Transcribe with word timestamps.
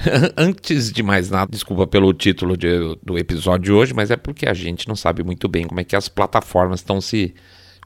Antes 0.36 0.90
de 0.90 1.02
mais 1.02 1.30
nada, 1.30 1.50
desculpa 1.50 1.86
pelo 1.86 2.12
título 2.12 2.56
de, 2.56 2.96
do 3.02 3.18
episódio 3.18 3.64
de 3.64 3.72
hoje, 3.72 3.94
mas 3.94 4.10
é 4.10 4.16
porque 4.16 4.48
a 4.48 4.54
gente 4.54 4.88
não 4.88 4.96
sabe 4.96 5.22
muito 5.22 5.48
bem 5.48 5.66
como 5.66 5.80
é 5.80 5.84
que 5.84 5.94
as 5.94 6.08
plataformas 6.08 6.80
estão 6.80 7.00
se 7.00 7.34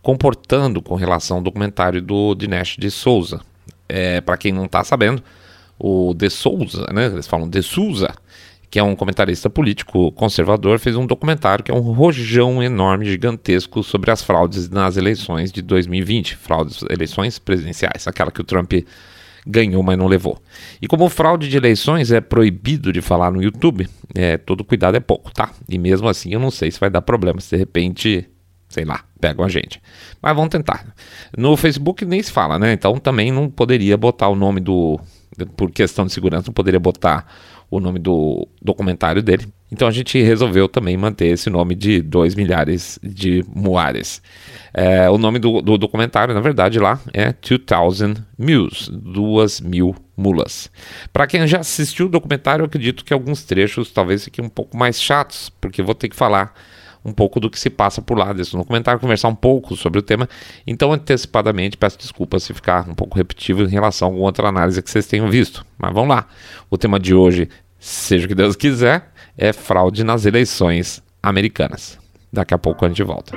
comportando 0.01 0.81
com 0.81 0.95
relação 0.95 1.39
ao 1.39 1.43
documentário 1.43 2.01
do 2.01 2.35
Dinesh 2.35 2.77
de 2.79 2.91
Souza. 2.91 3.41
É, 3.89 4.21
Para 4.21 4.37
quem 4.37 4.53
não 4.53 4.67
está 4.67 4.85
sabendo, 4.85 5.23
o 5.79 6.15
De 6.15 6.31
Souza, 6.31 6.87
né? 6.93 7.07
Eles 7.07 7.27
falam 7.27 7.49
De 7.49 7.63
Souza, 7.63 8.15
que 8.71 8.79
é 8.79 8.83
um 8.83 8.95
comentarista 8.95 9.51
político 9.51 10.13
conservador, 10.13 10.79
fez 10.79 10.97
um 10.97 11.07
documentário 11.07 11.65
que 11.65 11.71
é 11.71 11.75
um 11.75 11.81
rojão 11.81 12.63
enorme, 12.63 13.07
gigantesco 13.07 13.83
sobre 13.83 14.11
as 14.11 14.23
fraudes 14.23 14.69
nas 14.69 14.97
eleições 14.97 15.51
de 15.51 15.63
2020, 15.63 16.37
fraudes, 16.37 16.85
eleições 16.89 17.39
presidenciais, 17.39 18.07
aquela 18.07 18.31
que 18.31 18.41
o 18.41 18.45
Trump 18.45 18.73
ganhou, 19.47 19.83
mas 19.83 19.99
não 19.99 20.07
levou. 20.07 20.41
E 20.81 20.87
como 20.87 21.09
fraude 21.09 21.49
de 21.49 21.57
eleições 21.57 22.11
é 22.11 22.21
proibido 22.21 22.93
de 22.93 23.01
falar 23.01 23.31
no 23.31 23.43
YouTube, 23.43 23.89
é, 24.15 24.37
todo 24.37 24.65
cuidado 24.65 24.97
é 24.97 25.01
pouco, 25.01 25.33
tá? 25.33 25.51
E 25.69 25.79
mesmo 25.79 26.09
assim 26.09 26.33
eu 26.33 26.41
não 26.41 26.51
sei 26.51 26.71
se 26.71 26.81
vai 26.81 26.91
dar 26.91 27.03
problema, 27.03 27.41
se 27.41 27.51
de 27.51 27.57
repente, 27.57 28.29
sei 28.69 28.85
lá, 28.85 29.05
pegam 29.21 29.45
a 29.45 29.49
gente. 29.49 29.81
Mas 30.23 30.35
vamos 30.35 30.51
tentar. 30.51 30.95
No 31.37 31.57
Facebook 31.57 32.05
nem 32.05 32.23
se 32.23 32.33
fala, 32.33 32.59
né? 32.59 32.73
Então 32.73 32.99
também 32.99 33.31
não 33.31 33.49
poderia 33.49 33.97
botar 33.97 34.29
o 34.29 34.37
nome 34.37 34.61
do. 34.61 34.99
Por 35.57 35.71
questão 35.73 36.07
de 36.07 36.13
segurança, 36.13 36.47
não 36.47 36.55
poderia 36.55 36.79
botar 36.79 37.27
o 37.77 37.81
nome 37.81 37.99
do 37.99 38.47
documentário 38.63 39.23
dele. 39.23 39.47
Então 39.71 39.89
a 39.89 39.91
gente 39.91 40.23
resolveu 40.23 40.69
também 40.69 40.97
manter 40.97 41.27
esse 41.27 41.51
nome 41.51 41.75
de 41.75 42.01
2 42.01 42.35
milhares 42.35 42.99
de 43.03 43.45
muares. 43.55 44.23
É, 44.73 45.11
o 45.11 45.19
nome 45.19 45.39
do, 45.39 45.61
do, 45.61 45.77
documentário, 45.77 46.35
na 46.35 46.41
verdade, 46.41 46.79
lá 46.79 47.01
é 47.13 47.33
2000 47.33 48.15
Mules, 48.39 48.89
duas 48.89 49.61
mil 49.61 49.95
mulas. 50.17 50.71
Para 51.13 51.27
quem 51.27 51.47
já 51.47 51.59
assistiu 51.59 52.07
o 52.07 52.09
documentário, 52.09 52.63
eu 52.63 52.67
acredito 52.67 53.05
que 53.05 53.13
alguns 53.13 53.45
trechos 53.45 53.91
talvez 53.91 54.25
fiquem 54.25 54.45
um 54.45 54.49
pouco 54.49 54.77
mais 54.77 55.01
chatos, 55.01 55.51
porque 55.61 55.83
vou 55.83 55.95
ter 55.95 56.09
que 56.09 56.17
falar 56.17 56.55
um 57.05 57.13
pouco 57.13 57.39
do 57.39 57.51
que 57.51 57.61
se 57.61 57.69
passa 57.69 58.01
por 58.01 58.17
lá 58.17 58.33
desse 58.33 58.53
documentário, 58.53 58.99
conversar 58.99 59.29
um 59.29 59.35
pouco 59.35 59.77
sobre 59.77 59.99
o 59.99 60.03
tema. 60.03 60.29
Então, 60.67 60.93
antecipadamente, 60.93 61.77
peço 61.77 61.99
desculpas 61.99 62.43
se 62.45 62.55
ficar 62.55 62.89
um 62.89 62.95
pouco 62.95 63.17
repetitivo 63.17 63.63
em 63.63 63.69
relação 63.69 64.09
a 64.09 64.11
alguma 64.11 64.27
outra 64.27 64.49
análise 64.49 64.83
que 64.83 64.91
vocês 64.91 65.07
tenham 65.07 65.29
visto. 65.29 65.67
Mas 65.77 65.93
vamos 65.93 66.09
lá. 66.09 66.27
O 66.71 66.79
tema 66.79 66.99
de 66.99 67.15
hoje, 67.15 67.49
seja 67.85 68.25
o 68.25 68.29
que 68.29 68.35
Deus 68.35 68.57
quiser, 68.57 69.13
é 69.37 69.53
fraude 69.53 70.03
nas 70.03 70.25
eleições 70.25 71.03
americanas. 71.23 71.99
Daqui 72.33 72.55
a 72.55 72.59
pouco 72.59 72.85
a 72.85 72.89
gente 72.89 73.03
volta. 73.03 73.37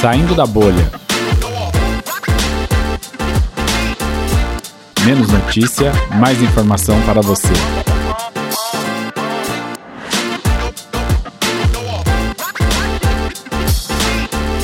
Saindo 0.00 0.34
da 0.34 0.44
bolha. 0.44 0.90
Menos 5.06 5.28
notícia, 5.28 5.92
mais 6.20 6.42
informação 6.42 7.00
para 7.02 7.22
você. 7.22 7.48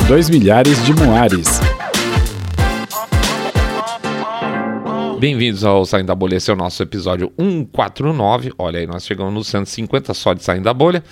Dois 0.06 0.28
milhares 0.28 0.84
de 0.84 0.92
moares. 0.92 1.61
Bem-vindos 5.22 5.62
ao 5.62 5.86
Saindo 5.86 6.08
da 6.08 6.16
Bolha, 6.16 6.34
esse 6.34 6.50
é 6.50 6.52
o 6.52 6.56
nosso 6.56 6.82
episódio 6.82 7.32
149. 7.38 8.52
Olha 8.58 8.80
aí, 8.80 8.88
nós 8.88 9.06
chegamos 9.06 9.32
no 9.32 9.44
150 9.44 10.12
só 10.14 10.34
de 10.34 10.42
Saindo 10.42 10.64
da 10.64 10.74
Bolha. 10.74 11.04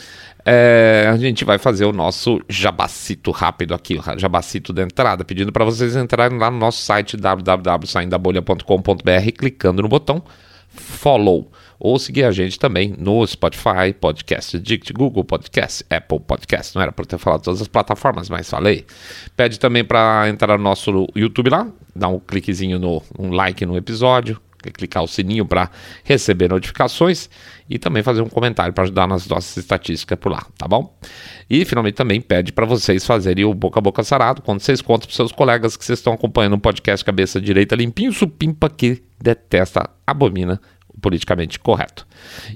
É, 0.45 1.09
a 1.09 1.17
gente 1.17 1.45
vai 1.45 1.59
fazer 1.59 1.85
o 1.85 1.93
nosso 1.93 2.41
jabacito 2.49 3.31
rápido 3.31 3.73
aqui, 3.73 3.97
o 3.97 4.19
jabacito 4.19 4.73
da 4.73 4.83
entrada, 4.83 5.25
pedindo 5.25 5.53
para 5.53 5.65
vocês 5.65 5.95
entrarem 5.95 6.41
lá 6.41 6.51
no 6.51 6.59
nosso 6.59 6.83
site 6.83 7.17
www.saindabolha.com.br, 7.17 9.33
clicando 9.39 9.81
no 9.81 9.89
botão 9.89 10.25
follow 10.71 11.51
ou 11.81 11.99
seguir 11.99 12.25
a 12.25 12.31
gente 12.31 12.59
também 12.59 12.95
no 12.99 13.27
Spotify, 13.27 13.95
Podcast 13.99 14.59
Dict, 14.59 14.93
Google 14.93 15.25
Podcast, 15.25 15.83
Apple 15.89 16.21
Podcast. 16.21 16.77
Não 16.77 16.83
era 16.83 16.93
para 16.93 17.07
ter 17.07 17.17
falado 17.17 17.43
todas 17.43 17.63
as 17.63 17.69
plataformas, 17.69 18.29
mas 18.29 18.51
falei. 18.51 18.85
Pede 19.35 19.59
também 19.59 19.83
para 19.83 20.29
entrar 20.29 20.59
no 20.59 20.63
nosso 20.63 21.09
YouTube 21.17 21.49
lá, 21.49 21.67
dar 21.97 22.09
um 22.09 22.21
cliquezinho 22.21 22.79
no 22.79 23.03
um 23.19 23.31
like 23.31 23.65
no 23.65 23.79
episódio, 23.79 24.39
clicar 24.75 25.03
o 25.03 25.09
sininho 25.09 25.47
para 25.47 25.71
receber 26.05 26.51
notificações 26.51 27.31
e 27.69 27.79
também 27.79 28.03
fazer 28.03 28.21
um 28.21 28.29
comentário 28.29 28.75
para 28.75 28.85
ajudar 28.85 29.09
nas 29.09 29.27
nossas 29.27 29.57
estatísticas 29.57 30.19
por 30.19 30.31
lá, 30.31 30.45
tá 30.59 30.69
bom? 30.69 30.95
E 31.49 31.65
finalmente 31.65 31.95
também 31.95 32.21
pede 32.21 32.53
para 32.53 32.67
vocês 32.67 33.07
fazerem 33.07 33.47
o 33.47 33.55
boca 33.55 33.79
a 33.79 33.83
boca 33.83 34.05
sarado 34.05 34.43
quando 34.43 34.61
vocês 34.61 34.83
contam 34.83 35.07
para 35.07 35.17
seus 35.17 35.33
colegas 35.33 35.79
que 35.79 35.85
vocês 35.85 35.99
estão 35.99 36.13
acompanhando 36.13 36.55
o 36.55 36.61
podcast 36.61 37.03
Cabeça 37.03 37.41
Direita 37.41 37.75
Limpinho 37.75 38.13
Supimpa 38.13 38.69
que 38.69 39.03
detesta, 39.19 39.89
abomina 40.07 40.61
politicamente 41.01 41.59
correto. 41.59 42.07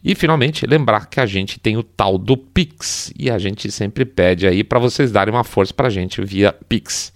E 0.02 0.14
finalmente, 0.14 0.66
lembrar 0.66 1.06
que 1.06 1.20
a 1.20 1.26
gente 1.26 1.58
tem 1.58 1.76
o 1.76 1.82
tal 1.82 2.18
do 2.18 2.36
Pix 2.36 3.12
e 3.18 3.30
a 3.30 3.38
gente 3.38 3.70
sempre 3.70 4.04
pede 4.04 4.46
aí 4.46 4.62
para 4.62 4.78
vocês 4.78 5.10
darem 5.10 5.32
uma 5.32 5.44
força 5.44 5.72
para 5.72 5.88
a 5.88 5.90
gente 5.90 6.22
via 6.22 6.52
Pix. 6.52 7.12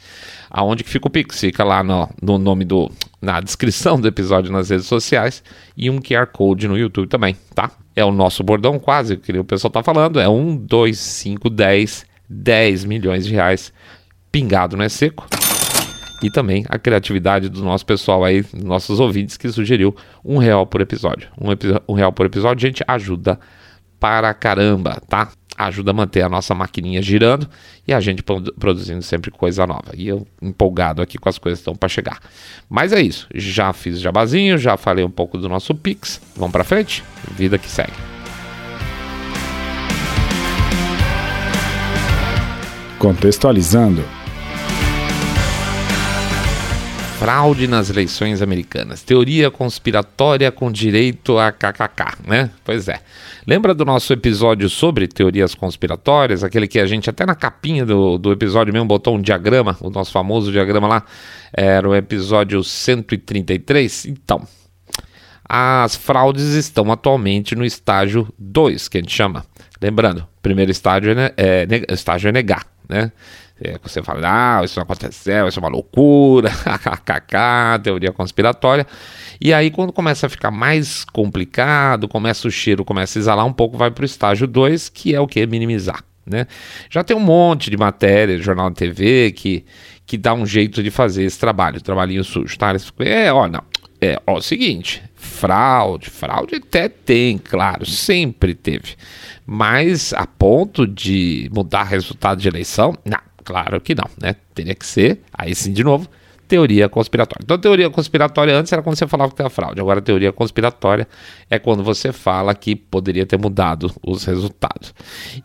Aonde 0.51 0.83
que 0.83 0.91
fica 0.91 1.07
o 1.07 1.11
Pix? 1.11 1.41
Fica 1.41 1.63
lá 1.63 1.83
no, 1.83 2.09
no 2.21 2.39
nome 2.39 2.65
do 2.65 2.91
na 3.21 3.41
descrição 3.41 4.01
do 4.01 4.07
episódio 4.07 4.53
nas 4.53 4.71
redes 4.71 4.87
sociais 4.87 5.43
e 5.77 5.91
um 5.91 6.01
QR 6.01 6.27
Code 6.27 6.69
no 6.69 6.79
YouTube 6.79 7.09
também, 7.09 7.37
tá? 7.55 7.71
É 7.95 8.05
o 8.05 8.13
nosso 8.13 8.43
bordão 8.45 8.79
quase, 8.79 9.17
que 9.17 9.37
o 9.37 9.45
pessoal 9.45 9.71
tá 9.71 9.83
falando, 9.83 10.21
é 10.21 10.29
1, 10.29 10.57
2, 10.57 10.97
5, 10.97 11.51
10, 11.51 12.07
10 12.29 12.85
milhões 12.85 13.27
de 13.27 13.33
reais 13.33 13.73
pingado, 14.31 14.77
não 14.77 14.85
é 14.85 14.89
seco? 14.89 15.27
E 16.23 16.31
também 16.31 16.65
a 16.69 16.79
criatividade 16.79 17.49
do 17.49 17.63
nosso 17.63 17.87
pessoal 17.87 18.25
aí, 18.25 18.45
nossos 18.53 19.01
ouvintes, 19.01 19.37
que 19.37 19.49
sugeriu 19.51 19.95
um 20.25 20.39
real 20.39 20.67
por 20.67 20.81
episódio. 20.81 21.29
Um, 21.41 21.93
um 21.93 21.95
real 21.95 22.13
por 22.13 22.27
episódio, 22.27 22.67
gente, 22.67 22.83
ajuda 22.87 23.39
para 24.01 24.33
caramba, 24.35 25.01
tá? 25.09 25.29
Ajuda 25.57 25.91
a 25.91 25.95
manter 25.95 26.23
a 26.23 26.29
nossa 26.29 26.55
maquininha 26.55 27.03
girando 27.03 27.49
e 27.87 27.93
a 27.93 27.99
gente 27.99 28.23
produzindo 28.23 29.03
sempre 29.03 29.31
coisa 29.31 29.67
nova. 29.67 29.91
E 29.95 30.07
eu 30.07 30.27
empolgado 30.41 31.03
aqui 31.03 31.19
com 31.19 31.29
as 31.29 31.37
coisas 31.37 31.59
que 31.59 31.63
estão 31.63 31.75
para 31.75 31.89
chegar. 31.89 32.21
Mas 32.69 32.93
é 32.93 33.01
isso, 33.01 33.27
já 33.35 33.73
fiz 33.73 34.01
jabazinho, 34.01 34.57
já 34.57 34.77
falei 34.77 35.05
um 35.05 35.11
pouco 35.11 35.37
do 35.37 35.49
nosso 35.49 35.75
Pix. 35.75 36.21
Vamos 36.37 36.53
para 36.53 36.63
frente? 36.63 37.03
Vida 37.33 37.59
que 37.59 37.69
segue. 37.69 37.93
Contextualizando 43.01 44.18
fraude 47.19 47.67
nas 47.67 47.91
eleições 47.91 48.41
americanas. 48.41 49.03
Teoria 49.03 49.51
conspiratória 49.51 50.53
com 50.53 50.71
direito 50.71 51.37
a 51.37 51.51
kkk, 51.51 52.17
né? 52.25 52.49
Pois 52.65 52.87
é. 52.87 53.01
Lembra 53.45 53.75
do 53.75 53.85
nosso 53.85 54.13
episódio 54.13 54.69
sobre 54.69 55.09
teorias 55.09 55.53
conspiratórias? 55.53 56.45
Aquele 56.45 56.69
que 56.69 56.79
a 56.79 56.87
gente 56.87 57.11
até 57.11 57.27
na 57.27 57.35
capinha 57.35 57.85
do, 57.85 58.19
do 58.19 58.31
episódio 58.31 58.73
mesmo 58.73 58.87
botou 58.87 59.17
um 59.17 59.21
diagrama, 59.21 59.77
o 59.81 59.91
nosso 59.91 60.13
famoso 60.13 60.53
diagrama 60.53 60.87
lá. 60.87 61.03
Era 61.53 61.89
o 61.89 61.95
episódio 61.95 62.63
133. 62.63 64.07
Então, 64.07 64.47
as 65.45 65.97
fraudes 65.97 66.55
estão 66.55 66.93
atualmente 66.93 67.57
no 67.57 67.65
estágio 67.65 68.33
2, 68.39 68.87
que 68.87 68.99
a 68.99 69.01
gente 69.01 69.15
chama. 69.15 69.45
Lembrando, 69.83 70.25
primeiro 70.41 70.71
estágio 70.71 71.19
é, 71.19 71.33
é, 71.37 71.67
estágio 71.93 72.29
é 72.29 72.33
negar, 72.33 72.65
né? 72.89 73.11
É, 73.61 73.77
você 73.83 74.03
fala, 74.03 74.21
ah, 74.61 74.65
isso 74.65 74.79
não 74.79 74.85
aconteceu, 74.85 75.49
isso 75.49 75.59
é 75.59 75.63
uma 75.63 75.69
loucura, 75.69 76.49
kkk, 76.79 77.83
teoria 77.83 78.13
conspiratória. 78.13 78.87
E 79.41 79.53
aí, 79.53 79.71
quando 79.71 79.93
começa 79.93 80.27
a 80.27 80.29
ficar 80.29 80.51
mais 80.51 81.05
complicado, 81.05 82.07
começa 82.07 82.47
o 82.47 82.51
cheiro, 82.51 82.85
começa 82.85 83.19
a 83.19 83.21
exalar 83.21 83.45
um 83.45 83.53
pouco, 83.53 83.77
vai 83.77 83.91
para 83.91 84.03
o 84.03 84.07
estágio 84.07 84.47
2, 84.47 84.89
que 84.89 85.15
é 85.15 85.21
o 85.21 85.27
que? 85.27 85.45
Minimizar. 85.47 86.05
Né? 86.25 86.47
Já 86.91 87.03
tem 87.03 87.17
um 87.17 87.21
monte 87.21 87.71
de 87.71 87.77
matéria, 87.77 88.39
jornal 88.39 88.71
de 88.71 88.77
TV, 88.77 89.33
que, 89.33 89.65
que 90.07 90.17
dá 90.17 90.35
um 90.35 90.47
jeito 90.47 90.83
de 90.83 90.91
fazer 90.91 91.25
esse 91.25 91.39
trabalho, 91.39 91.81
trabalhinho 91.81 92.23
sujo, 92.23 92.57
tá? 92.59 92.75
É, 93.01 93.33
ó, 93.33 93.49
não. 93.49 93.63
É, 94.01 94.21
ó, 94.27 94.37
o 94.37 94.43
seguinte, 94.43 95.03
fraude, 95.15 96.09
fraude 96.09 96.57
até 96.57 96.89
tem, 96.89 97.39
claro, 97.39 97.85
sempre 97.85 98.55
teve. 98.55 98.95
Mas 99.45 100.13
a 100.13 100.27
ponto 100.27 100.87
de 100.87 101.51
mudar 101.53 101.85
resultado 101.85 102.41
de 102.41 102.47
eleição, 102.47 102.95
não 103.05 103.28
Claro 103.49 103.81
que 103.81 103.95
não, 103.95 104.05
né? 104.21 104.37
Teria 104.55 104.75
que 104.75 104.85
ser, 104.85 105.23
aí 105.33 105.55
sim, 105.55 105.73
de 105.73 105.83
novo, 105.83 106.07
teoria 106.47 106.87
conspiratória. 106.87 107.43
Então, 107.43 107.57
teoria 107.57 107.89
conspiratória 107.89 108.55
antes 108.55 108.71
era 108.71 108.83
quando 108.83 108.99
você 108.99 109.07
falava 109.07 109.33
que 109.33 109.41
era 109.41 109.49
fraude. 109.49 109.81
Agora, 109.81 110.03
teoria 110.03 110.31
conspiratória 110.31 111.09
é 111.49 111.59
quando 111.59 111.83
você 111.83 112.13
fala 112.13 112.55
que 112.55 112.77
poderia 112.77 113.25
ter 113.25 113.39
mudado 113.39 113.91
os 114.07 114.27
resultados. 114.27 114.95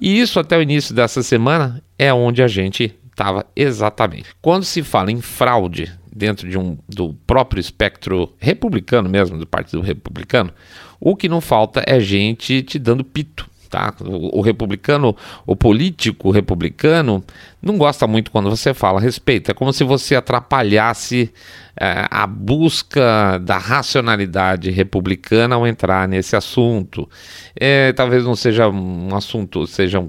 E 0.02 0.20
isso, 0.20 0.38
até 0.38 0.58
o 0.58 0.62
início 0.62 0.94
dessa 0.94 1.24
semana, 1.24 1.82
é 1.98 2.14
onde 2.14 2.44
a 2.44 2.48
gente 2.50 2.94
estava 3.10 3.46
exatamente. 3.56 4.36
Quando 4.42 4.66
se 4.66 4.84
fala 4.84 5.10
em 5.10 5.22
fraude 5.22 5.90
dentro 6.14 6.50
de 6.50 6.58
um, 6.58 6.78
do 6.90 7.14
próprio 7.26 7.62
espectro 7.62 8.34
republicano 8.38 9.08
mesmo, 9.08 9.38
do 9.38 9.48
Partido 9.48 9.82
Republicano, 9.82 10.52
o 11.00 11.16
que 11.16 11.30
não 11.30 11.40
falta 11.40 11.82
é 11.88 12.02
gente 12.02 12.62
te 12.64 12.78
dando 12.78 13.06
pito 13.06 13.50
Tá? 13.74 13.92
O, 14.02 14.38
o, 14.38 14.42
republicano, 14.42 15.18
o 15.48 15.56
político 15.56 16.30
republicano, 16.30 17.24
não 17.60 17.76
gosta 17.76 18.06
muito 18.06 18.30
quando 18.30 18.48
você 18.48 18.72
fala 18.72 19.00
a 19.00 19.02
respeito. 19.02 19.50
É 19.50 19.54
como 19.56 19.74
se 19.74 19.84
você 19.84 20.16
atrapalhasse 20.16 21.34
é, 21.80 22.06
a 22.10 22.28
busca 22.28 23.40
da 23.40 23.58
racionalidade 23.58 24.70
republicana 24.70 25.56
ao 25.56 25.66
entrar 25.66 26.08
nesse 26.08 26.36
assunto. 26.36 27.10
É, 27.56 27.92
talvez 27.94 28.24
não 28.24 28.36
seja 28.36 28.70
um 28.70 29.16
assunto, 29.16 29.66
seja 29.66 30.00
um, 30.00 30.08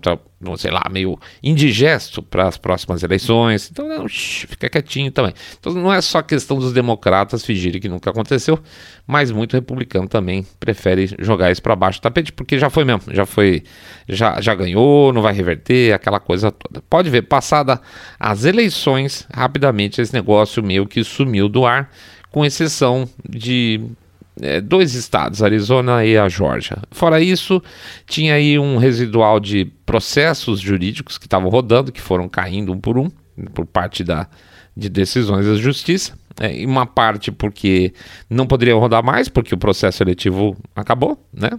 sei 0.56 0.70
lá, 0.70 0.82
meio 0.90 1.19
indigesto 1.43 2.22
para 2.22 2.46
as 2.46 2.58
próximas 2.58 3.02
eleições. 3.02 3.70
Então, 3.70 3.88
não, 3.88 4.06
shh, 4.06 4.46
fica 4.49 4.69
quietinho 4.69 5.11
também. 5.11 5.32
Então, 5.58 5.72
não 5.72 5.93
é 5.93 6.00
só 6.00 6.20
questão 6.20 6.58
dos 6.58 6.72
democratas 6.72 7.44
fingirem 7.44 7.81
que 7.81 7.88
nunca 7.88 8.11
aconteceu, 8.11 8.58
mas 9.06 9.31
muito 9.31 9.55
republicano 9.55 10.06
também 10.06 10.46
prefere 10.61 11.14
jogar 11.19 11.50
isso 11.50 11.62
para 11.62 11.75
baixo 11.75 11.99
do 11.99 12.02
tapete, 12.02 12.32
porque 12.32 12.58
já 12.58 12.69
foi 12.69 12.84
mesmo, 12.84 13.02
já 13.12 13.25
foi, 13.25 13.62
já, 14.08 14.40
já 14.40 14.55
ganhou, 14.55 15.12
não 15.12 15.22
vai 15.22 15.32
reverter, 15.32 15.94
aquela 15.94 16.20
coisa 16.20 16.50
toda. 16.50 16.82
Pode 16.90 17.08
ver, 17.08 17.22
passada 17.22 17.81
as 18.19 18.44
eleições, 18.44 19.26
rapidamente 19.32 20.00
esse 20.00 20.12
negócio 20.12 20.62
meio 20.62 20.87
que 20.87 21.02
sumiu 21.02 21.49
do 21.55 21.65
ar, 21.65 21.89
com 22.31 22.45
exceção 22.45 23.09
de 23.27 23.81
é, 24.43 24.61
dois 24.61 24.95
estados, 24.95 25.41
Arizona 25.41 26.05
e 26.05 26.19
a 26.19 26.29
Georgia. 26.29 26.79
Fora 26.91 27.21
isso, 27.21 27.62
tinha 28.06 28.35
aí 28.35 28.59
um 28.59 28.77
residual 28.77 29.39
de 29.39 29.67
processos 29.87 30.59
jurídicos 30.59 31.17
que 31.17 31.27
estavam 31.27 31.49
rodando, 31.49 31.93
que 31.93 32.01
foram 32.01 32.29
caindo 32.29 32.73
um 32.73 32.81
por 32.81 32.99
um, 32.99 33.09
por 33.55 33.65
parte 33.65 34.03
da, 34.03 34.27
de 34.77 34.89
decisões 34.89 35.47
da 35.47 35.55
justiça. 35.55 36.19
É, 36.41 36.53
em 36.53 36.67
uma 36.67 36.85
parte 36.85 37.31
porque 37.31 37.93
não 38.29 38.45
poderiam 38.45 38.81
rodar 38.81 39.05
mais, 39.05 39.29
porque 39.29 39.55
o 39.55 39.59
processo 39.59 40.03
eletivo 40.03 40.57
acabou, 40.75 41.17
né? 41.33 41.51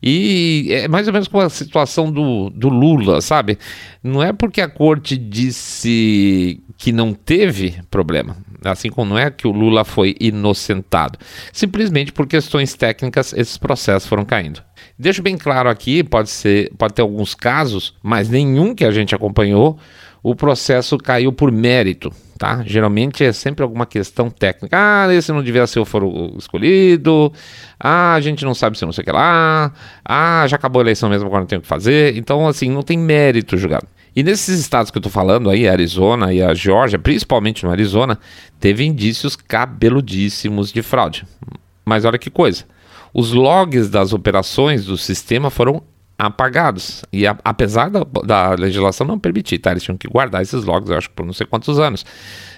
E 0.00 0.68
é 0.70 0.86
mais 0.86 1.08
ou 1.08 1.12
menos 1.12 1.26
como 1.26 1.42
a 1.42 1.50
situação 1.50 2.10
do, 2.10 2.48
do 2.50 2.68
Lula, 2.68 3.20
sabe? 3.20 3.58
Não 4.00 4.22
é 4.22 4.32
porque 4.32 4.60
a 4.60 4.68
corte 4.68 5.16
disse 5.16 6.62
que 6.78 6.92
não 6.92 7.12
teve 7.12 7.80
problema, 7.90 8.36
assim 8.64 8.90
como 8.90 9.10
não 9.10 9.18
é 9.18 9.28
que 9.28 9.48
o 9.48 9.50
Lula 9.52 9.84
foi 9.84 10.14
inocentado, 10.20 11.18
simplesmente 11.52 12.12
por 12.12 12.26
questões 12.26 12.74
técnicas 12.74 13.32
esses 13.32 13.56
processos 13.56 14.08
foram 14.08 14.24
caindo. 14.24 14.62
Deixo 14.96 15.20
bem 15.20 15.36
claro 15.36 15.68
aqui, 15.68 16.04
pode 16.04 16.30
ser, 16.30 16.72
pode 16.78 16.94
ter 16.94 17.02
alguns 17.02 17.34
casos, 17.34 17.94
mas 18.00 18.28
nenhum 18.28 18.72
que 18.72 18.84
a 18.84 18.92
gente 18.92 19.16
acompanhou, 19.16 19.76
o 20.22 20.36
processo 20.36 20.96
caiu 20.96 21.32
por 21.32 21.50
mérito 21.50 22.12
tá? 22.42 22.64
Geralmente 22.66 23.22
é 23.22 23.32
sempre 23.32 23.62
alguma 23.62 23.86
questão 23.86 24.28
técnica. 24.28 24.76
Ah, 24.76 25.14
esse 25.14 25.30
não 25.30 25.44
devia 25.44 25.64
ser 25.64 25.78
o 25.78 25.84
foro 25.84 26.34
escolhido. 26.36 27.32
Ah, 27.78 28.14
a 28.14 28.20
gente 28.20 28.44
não 28.44 28.52
sabe 28.52 28.76
se 28.76 28.84
não 28.84 28.90
sei 28.90 29.02
o 29.02 29.04
que 29.04 29.12
lá. 29.12 29.72
Ah, 30.04 30.44
já 30.48 30.56
acabou 30.56 30.80
a 30.80 30.82
eleição 30.82 31.08
mesmo, 31.08 31.28
agora 31.28 31.42
não 31.42 31.46
tem 31.46 31.60
o 31.60 31.62
que 31.62 31.68
fazer. 31.68 32.16
Então, 32.16 32.48
assim, 32.48 32.68
não 32.68 32.82
tem 32.82 32.98
mérito 32.98 33.56
julgado. 33.56 33.86
E 34.14 34.24
nesses 34.24 34.58
estados 34.58 34.90
que 34.90 34.98
eu 34.98 35.02
tô 35.02 35.08
falando 35.08 35.48
aí, 35.48 35.68
Arizona 35.68 36.34
e 36.34 36.42
a 36.42 36.52
Geórgia, 36.52 36.98
principalmente 36.98 37.64
no 37.64 37.70
Arizona, 37.70 38.18
teve 38.58 38.84
indícios 38.84 39.36
cabeludíssimos 39.36 40.72
de 40.72 40.82
fraude. 40.82 41.24
Mas 41.84 42.04
olha 42.04 42.18
que 42.18 42.28
coisa. 42.28 42.64
Os 43.14 43.32
logs 43.32 43.88
das 43.88 44.12
operações 44.12 44.84
do 44.84 44.98
sistema 44.98 45.48
foram 45.48 45.80
apagados. 46.26 47.04
E 47.12 47.26
a, 47.26 47.36
apesar 47.44 47.90
da, 47.90 48.04
da, 48.24 48.50
legislação 48.54 49.06
não 49.06 49.18
permitir, 49.18 49.58
tá? 49.58 49.72
Eles 49.72 49.82
tinham 49.82 49.98
que 49.98 50.06
guardar 50.06 50.40
esses 50.40 50.62
logs, 50.64 50.88
eu 50.88 50.96
acho 50.96 51.10
por 51.10 51.26
não 51.26 51.32
sei 51.32 51.46
quantos 51.46 51.80
anos. 51.80 52.06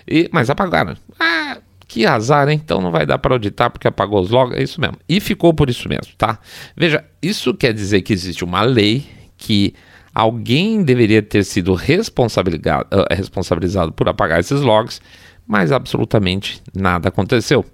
E, 0.06 0.28
mas 0.30 0.50
apagaram. 0.50 0.94
Ah, 1.18 1.56
que 1.88 2.04
azar, 2.04 2.48
hein? 2.48 2.60
Então 2.62 2.82
não 2.82 2.90
vai 2.90 3.06
dar 3.06 3.16
para 3.18 3.34
auditar 3.34 3.70
porque 3.70 3.88
apagou 3.88 4.20
os 4.20 4.30
logs. 4.30 4.58
É 4.58 4.62
isso 4.62 4.78
mesmo. 4.80 4.98
E 5.08 5.18
ficou 5.18 5.54
por 5.54 5.70
isso 5.70 5.88
mesmo, 5.88 6.12
tá? 6.18 6.38
Veja, 6.76 7.02
isso 7.22 7.54
quer 7.54 7.72
dizer 7.72 8.02
que 8.02 8.12
existe 8.12 8.44
uma 8.44 8.60
lei 8.60 9.06
que 9.38 9.74
alguém 10.14 10.82
deveria 10.82 11.22
ter 11.22 11.42
sido 11.42 11.72
responsabilizado, 11.72 12.86
uh, 12.94 13.14
responsabilizado 13.14 13.92
por 13.92 14.08
apagar 14.08 14.40
esses 14.40 14.60
logs 14.60 15.00
mas 15.46 15.70
absolutamente 15.72 16.62
nada 16.74 17.08
aconteceu. 17.08 17.64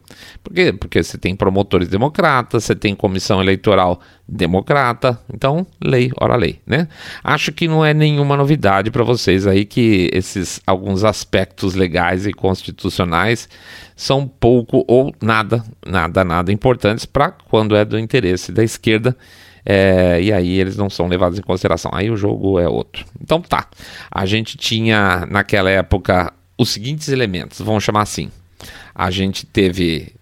Por 0.43 0.53
quê? 0.53 0.73
Porque 0.73 1.03
você 1.03 1.17
tem 1.17 1.37
promotores 1.37 1.89
democratas, 1.89 2.65
você 2.65 2.75
tem 2.75 2.95
comissão 2.95 3.41
eleitoral 3.41 4.01
democrata, 4.29 5.21
então 5.33 5.67
lei, 5.83 6.11
ora 6.21 6.37
lei, 6.37 6.61
né? 6.67 6.89
Acho 7.23 7.53
que 7.53 7.69
não 7.69 7.85
é 7.85 7.95
nenhuma 7.95 8.37
novidade 8.37 8.91
para 8.91 9.05
vocês 9.05 9.47
aí 9.47 9.65
que 9.65 10.11
esses 10.13 10.61
alguns 10.67 11.05
aspectos 11.05 11.75
legais 11.75 12.27
e 12.27 12.33
constitucionais 12.33 13.49
são 13.95 14.27
pouco 14.27 14.85
ou 14.89 15.15
nada, 15.23 15.65
nada, 15.87 16.25
nada 16.25 16.53
importantes 16.53 17.07
para 17.07 17.31
quando 17.31 17.77
é 17.77 17.85
do 17.85 17.99
interesse 17.99 18.51
da 18.53 18.65
esquerda. 18.65 19.17
É, 19.65 20.21
e 20.23 20.33
aí 20.33 20.59
eles 20.59 20.77
não 20.77 20.89
são 20.89 21.07
levados 21.07 21.39
em 21.39 21.43
consideração. 21.43 21.91
Aí 21.95 22.11
o 22.11 22.17
jogo 22.17 22.59
é 22.59 22.67
outro. 22.67 23.05
Então 23.21 23.43
tá. 23.43 23.67
A 24.11 24.25
gente 24.25 24.57
tinha 24.57 25.27
naquela 25.31 25.71
época 25.71 26.33
os 26.61 26.69
seguintes 26.69 27.09
elementos, 27.09 27.59
vamos 27.59 27.83
chamar 27.83 28.03
assim. 28.03 28.31
A 28.95 29.11
gente 29.11 29.47
teve 29.47 30.13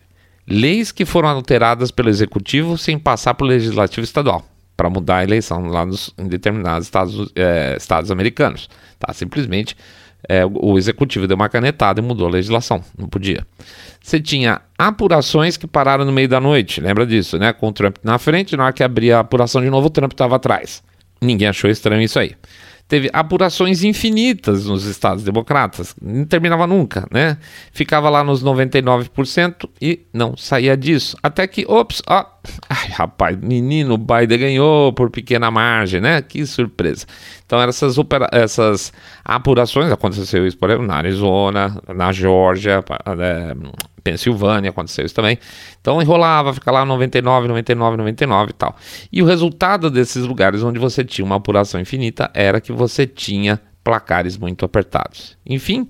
leis 0.46 0.92
que 0.92 1.04
foram 1.04 1.28
alteradas 1.28 1.90
pelo 1.90 2.08
executivo 2.08 2.78
sem 2.78 2.96
passar 2.96 3.34
pelo 3.34 3.50
legislativo 3.50 4.04
estadual 4.04 4.46
para 4.76 4.88
mudar 4.88 5.16
a 5.16 5.24
eleição 5.24 5.66
lá 5.66 5.84
nos, 5.84 6.14
em 6.16 6.28
determinados 6.28 6.86
estados, 6.86 7.32
é, 7.34 7.74
estados 7.76 8.12
americanos. 8.12 8.70
Tá? 9.00 9.12
Simplesmente 9.12 9.76
é, 10.28 10.46
o 10.46 10.78
executivo 10.78 11.26
deu 11.26 11.34
uma 11.34 11.48
canetada 11.48 12.00
e 12.00 12.04
mudou 12.04 12.28
a 12.28 12.30
legislação, 12.30 12.84
não 12.96 13.08
podia. 13.08 13.44
Você 14.00 14.20
tinha 14.20 14.60
apurações 14.78 15.56
que 15.56 15.66
pararam 15.66 16.04
no 16.04 16.12
meio 16.12 16.28
da 16.28 16.38
noite, 16.38 16.80
lembra 16.80 17.04
disso, 17.04 17.36
né? 17.36 17.52
Com 17.52 17.68
o 17.68 17.72
Trump 17.72 17.96
na 18.04 18.16
frente, 18.16 18.56
na 18.56 18.62
hora 18.62 18.72
que 18.72 18.84
abria 18.84 19.16
a 19.16 19.20
apuração 19.20 19.60
de 19.60 19.68
novo, 19.68 19.88
o 19.88 19.90
Trump 19.90 20.12
estava 20.12 20.36
atrás. 20.36 20.84
Ninguém 21.20 21.48
achou 21.48 21.68
estranho 21.68 22.00
isso 22.00 22.16
aí 22.16 22.36
teve 22.88 23.10
apurações 23.12 23.84
infinitas 23.84 24.64
nos 24.64 24.86
estados 24.86 25.22
democratas, 25.22 25.94
não 26.00 26.24
terminava 26.24 26.66
nunca, 26.66 27.06
né? 27.10 27.36
Ficava 27.70 28.08
lá 28.08 28.24
nos 28.24 28.42
99% 28.42 29.68
e 29.80 30.00
não 30.12 30.36
saía 30.36 30.74
disso. 30.76 31.16
Até 31.22 31.46
que, 31.46 31.66
ops, 31.68 32.02
ó, 32.08 32.24
ai 32.68 32.88
rapaz, 32.88 33.36
menino 33.36 33.98
Biden 33.98 34.38
ganhou 34.38 34.92
por 34.94 35.10
pequena 35.10 35.50
margem, 35.50 36.00
né? 36.00 36.22
Que 36.22 36.46
surpresa. 36.46 37.06
Então, 37.44 37.60
essas, 37.60 37.98
opera 37.98 38.28
essas 38.32 38.92
apurações, 39.24 39.92
aconteceu 39.92 40.46
isso, 40.46 40.56
por 40.56 40.70
exemplo, 40.70 40.86
na 40.86 40.96
Arizona, 40.96 41.80
na 41.94 42.10
Geórgia, 42.10 42.82
Pensilvânia, 44.08 44.70
aconteceu 44.70 45.04
isso 45.04 45.14
também. 45.14 45.38
Então 45.80 46.00
enrolava, 46.00 46.54
ficava 46.54 46.78
lá 46.78 46.84
99, 46.86 47.46
99, 47.48 47.96
99 47.98 48.50
e 48.50 48.52
tal. 48.54 48.76
E 49.12 49.22
o 49.22 49.26
resultado 49.26 49.90
desses 49.90 50.24
lugares 50.24 50.62
onde 50.62 50.78
você 50.78 51.04
tinha 51.04 51.24
uma 51.24 51.36
apuração 51.36 51.78
infinita 51.78 52.30
era 52.32 52.58
que 52.60 52.72
você 52.72 53.06
tinha 53.06 53.60
placares 53.84 54.38
muito 54.38 54.64
apertados. 54.64 55.36
Enfim, 55.44 55.88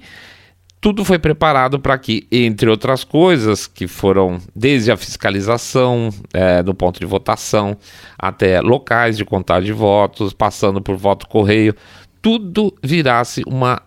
tudo 0.81 1.05
foi 1.05 1.19
preparado 1.19 1.79
para 1.79 1.97
que, 1.97 2.26
entre 2.31 2.69
outras 2.69 3.05
coisas, 3.05 3.69
que 3.69 3.87
foram 3.87 4.38
desde 4.55 4.91
a 4.91 4.97
fiscalização 4.97 6.10
é, 6.32 6.60
do 6.60 6.75
ponto 6.75 6.98
de 6.98 7.06
votação 7.06 7.77
até 8.19 8.60
locais 8.60 9.17
de 9.17 9.25
contagem 9.25 9.67
de 9.67 9.72
votos, 9.72 10.32
passando 10.32 10.81
por 10.81 10.96
voto 10.96 11.29
correio, 11.29 11.75
tudo 12.20 12.75
virasse 12.82 13.43
uma 13.46 13.81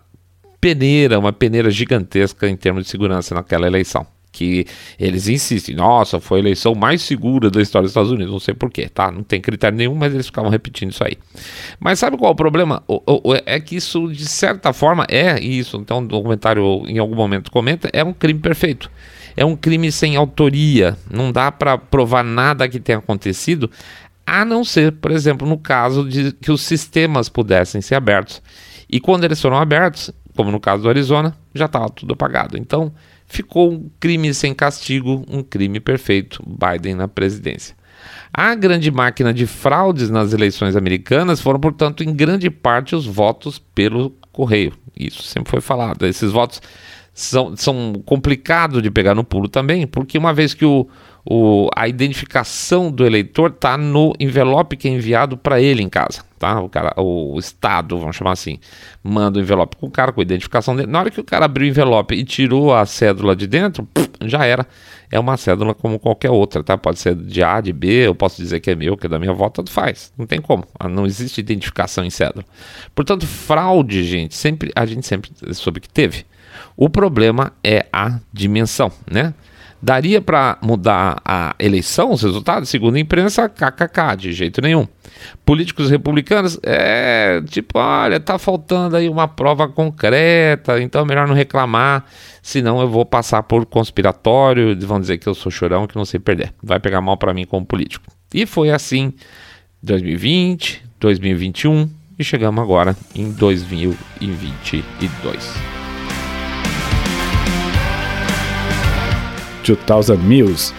peneira, 0.58 1.18
uma 1.18 1.32
peneira 1.32 1.70
gigantesca 1.70 2.48
em 2.48 2.56
termos 2.56 2.84
de 2.84 2.90
segurança 2.90 3.34
naquela 3.34 3.66
eleição 3.66 4.06
que 4.32 4.66
eles 4.98 5.28
insistem, 5.28 5.74
nossa, 5.74 6.18
foi 6.18 6.38
a 6.38 6.42
eleição 6.42 6.74
mais 6.74 7.02
segura 7.02 7.50
da 7.50 7.60
história 7.60 7.84
dos 7.84 7.90
Estados 7.90 8.10
Unidos, 8.10 8.32
não 8.32 8.40
sei 8.40 8.54
porquê, 8.54 8.88
tá? 8.88 9.10
Não 9.10 9.22
tem 9.22 9.40
critério 9.40 9.76
nenhum, 9.76 9.94
mas 9.94 10.14
eles 10.14 10.26
ficavam 10.26 10.50
repetindo 10.50 10.90
isso 10.90 11.04
aí. 11.04 11.18
Mas 11.78 11.98
sabe 11.98 12.16
qual 12.16 12.30
é 12.30 12.32
o 12.32 12.36
problema? 12.36 12.82
O, 12.88 13.02
o, 13.06 13.34
é 13.44 13.60
que 13.60 13.76
isso, 13.76 14.08
de 14.08 14.26
certa 14.26 14.72
forma, 14.72 15.06
é 15.08 15.38
isso, 15.38 15.76
então 15.76 15.98
o 15.98 16.06
documentário 16.06 16.82
em 16.86 16.98
algum 16.98 17.14
momento 17.14 17.52
comenta, 17.52 17.90
é 17.92 18.02
um 18.02 18.14
crime 18.14 18.40
perfeito. 18.40 18.90
É 19.36 19.44
um 19.44 19.56
crime 19.56 19.90
sem 19.90 20.16
autoria, 20.16 20.96
não 21.10 21.32
dá 21.32 21.50
para 21.50 21.78
provar 21.78 22.22
nada 22.22 22.68
que 22.68 22.78
tenha 22.78 22.98
acontecido, 22.98 23.70
a 24.26 24.44
não 24.44 24.64
ser, 24.64 24.92
por 24.92 25.10
exemplo, 25.10 25.48
no 25.48 25.58
caso 25.58 26.08
de 26.08 26.32
que 26.32 26.50
os 26.50 26.62
sistemas 26.62 27.28
pudessem 27.28 27.80
ser 27.80 27.94
abertos. 27.94 28.42
E 28.88 29.00
quando 29.00 29.24
eles 29.24 29.40
foram 29.40 29.56
abertos, 29.56 30.10
como 30.36 30.50
no 30.50 30.60
caso 30.60 30.82
do 30.82 30.88
Arizona, 30.88 31.36
já 31.54 31.66
estava 31.66 31.88
tudo 31.88 32.12
apagado. 32.12 32.56
Então, 32.56 32.92
ficou 33.32 33.72
um 33.72 33.90
crime 33.98 34.34
sem 34.34 34.52
castigo, 34.52 35.24
um 35.26 35.42
crime 35.42 35.80
perfeito, 35.80 36.42
Biden 36.46 36.94
na 36.94 37.08
presidência. 37.08 37.74
A 38.30 38.54
grande 38.54 38.90
máquina 38.90 39.32
de 39.32 39.46
fraudes 39.46 40.10
nas 40.10 40.34
eleições 40.34 40.76
americanas 40.76 41.40
foram, 41.40 41.58
portanto, 41.58 42.04
em 42.04 42.12
grande 42.14 42.50
parte 42.50 42.94
os 42.94 43.06
votos 43.06 43.58
pelo 43.58 44.10
correio. 44.30 44.74
Isso 44.98 45.22
sempre 45.22 45.50
foi 45.50 45.62
falado. 45.62 46.04
Esses 46.04 46.30
votos 46.30 46.60
são, 47.14 47.56
são 47.56 48.02
complicados 48.04 48.82
de 48.82 48.90
pegar 48.90 49.14
no 49.14 49.24
pulo 49.24 49.48
também, 49.48 49.86
porque 49.86 50.18
uma 50.18 50.34
vez 50.34 50.52
que 50.52 50.66
o, 50.66 50.86
o, 51.24 51.70
a 51.74 51.88
identificação 51.88 52.90
do 52.90 53.06
eleitor 53.06 53.50
está 53.50 53.78
no 53.78 54.12
envelope 54.20 54.76
que 54.76 54.88
é 54.88 54.90
enviado 54.90 55.38
para 55.38 55.58
ele 55.58 55.82
em 55.82 55.88
casa. 55.88 56.22
Tá? 56.42 56.60
O, 56.60 56.68
cara, 56.68 56.92
o 56.96 57.38
Estado, 57.38 57.96
vamos 57.96 58.16
chamar 58.16 58.32
assim, 58.32 58.58
manda 59.00 59.38
o 59.38 59.40
envelope 59.40 59.76
com 59.76 59.86
o 59.86 59.90
cara, 59.92 60.10
com 60.10 60.20
a 60.20 60.24
identificação 60.24 60.74
dele. 60.74 60.90
Na 60.90 60.98
hora 60.98 61.08
que 61.08 61.20
o 61.20 61.22
cara 61.22 61.44
abriu 61.44 61.68
o 61.68 61.70
envelope 61.70 62.16
e 62.16 62.24
tirou 62.24 62.74
a 62.74 62.84
cédula 62.84 63.36
de 63.36 63.46
dentro, 63.46 63.86
já 64.22 64.44
era. 64.44 64.66
É 65.08 65.20
uma 65.20 65.36
cédula 65.36 65.72
como 65.72 66.00
qualquer 66.00 66.30
outra, 66.30 66.64
tá? 66.64 66.76
Pode 66.76 66.98
ser 66.98 67.14
de 67.14 67.44
A, 67.44 67.60
de 67.60 67.72
B, 67.72 68.08
eu 68.08 68.14
posso 68.16 68.42
dizer 68.42 68.58
que 68.58 68.72
é 68.72 68.74
meu, 68.74 68.96
que 68.96 69.06
é 69.06 69.08
da 69.08 69.20
minha 69.20 69.30
avó, 69.30 69.48
tanto 69.50 69.70
faz. 69.70 70.12
Não 70.18 70.26
tem 70.26 70.40
como. 70.40 70.66
Ah, 70.76 70.88
não 70.88 71.06
existe 71.06 71.40
identificação 71.40 72.04
em 72.04 72.10
cédula. 72.10 72.44
Portanto, 72.92 73.24
fraude, 73.24 74.02
gente, 74.02 74.34
sempre 74.34 74.72
a 74.74 74.84
gente 74.84 75.06
sempre 75.06 75.30
soube 75.54 75.78
que 75.78 75.88
teve. 75.88 76.26
O 76.76 76.90
problema 76.90 77.52
é 77.62 77.86
a 77.92 78.18
dimensão, 78.32 78.90
né? 79.08 79.32
Daria 79.82 80.22
para 80.22 80.56
mudar 80.62 81.20
a 81.24 81.56
eleição, 81.58 82.12
os 82.12 82.22
resultados? 82.22 82.68
Segundo 82.68 82.94
a 82.94 83.00
imprensa, 83.00 83.48
kkk, 83.48 84.16
de 84.16 84.32
jeito 84.32 84.62
nenhum. 84.62 84.86
Políticos 85.44 85.90
republicanos, 85.90 86.56
é 86.62 87.42
tipo, 87.46 87.80
olha, 87.80 88.20
tá 88.20 88.38
faltando 88.38 88.96
aí 88.96 89.08
uma 89.08 89.26
prova 89.26 89.68
concreta, 89.68 90.80
então 90.80 91.02
é 91.02 91.04
melhor 91.04 91.26
não 91.26 91.34
reclamar, 91.34 92.04
senão 92.40 92.80
eu 92.80 92.88
vou 92.88 93.04
passar 93.04 93.42
por 93.42 93.66
conspiratório, 93.66 94.78
vão 94.86 95.00
dizer 95.00 95.18
que 95.18 95.26
eu 95.26 95.34
sou 95.34 95.50
chorão, 95.50 95.88
que 95.88 95.96
não 95.96 96.04
sei 96.04 96.20
perder. 96.20 96.54
Vai 96.62 96.78
pegar 96.78 97.00
mal 97.00 97.16
para 97.16 97.34
mim 97.34 97.44
como 97.44 97.66
político. 97.66 98.06
E 98.32 98.46
foi 98.46 98.70
assim 98.70 99.12
2020, 99.82 100.80
2021 101.00 101.90
e 102.16 102.24
chegamos 102.24 102.62
agora 102.62 102.96
em 103.16 103.32
2022. 103.32 105.81
2000 109.62 110.18
News. 110.18 110.74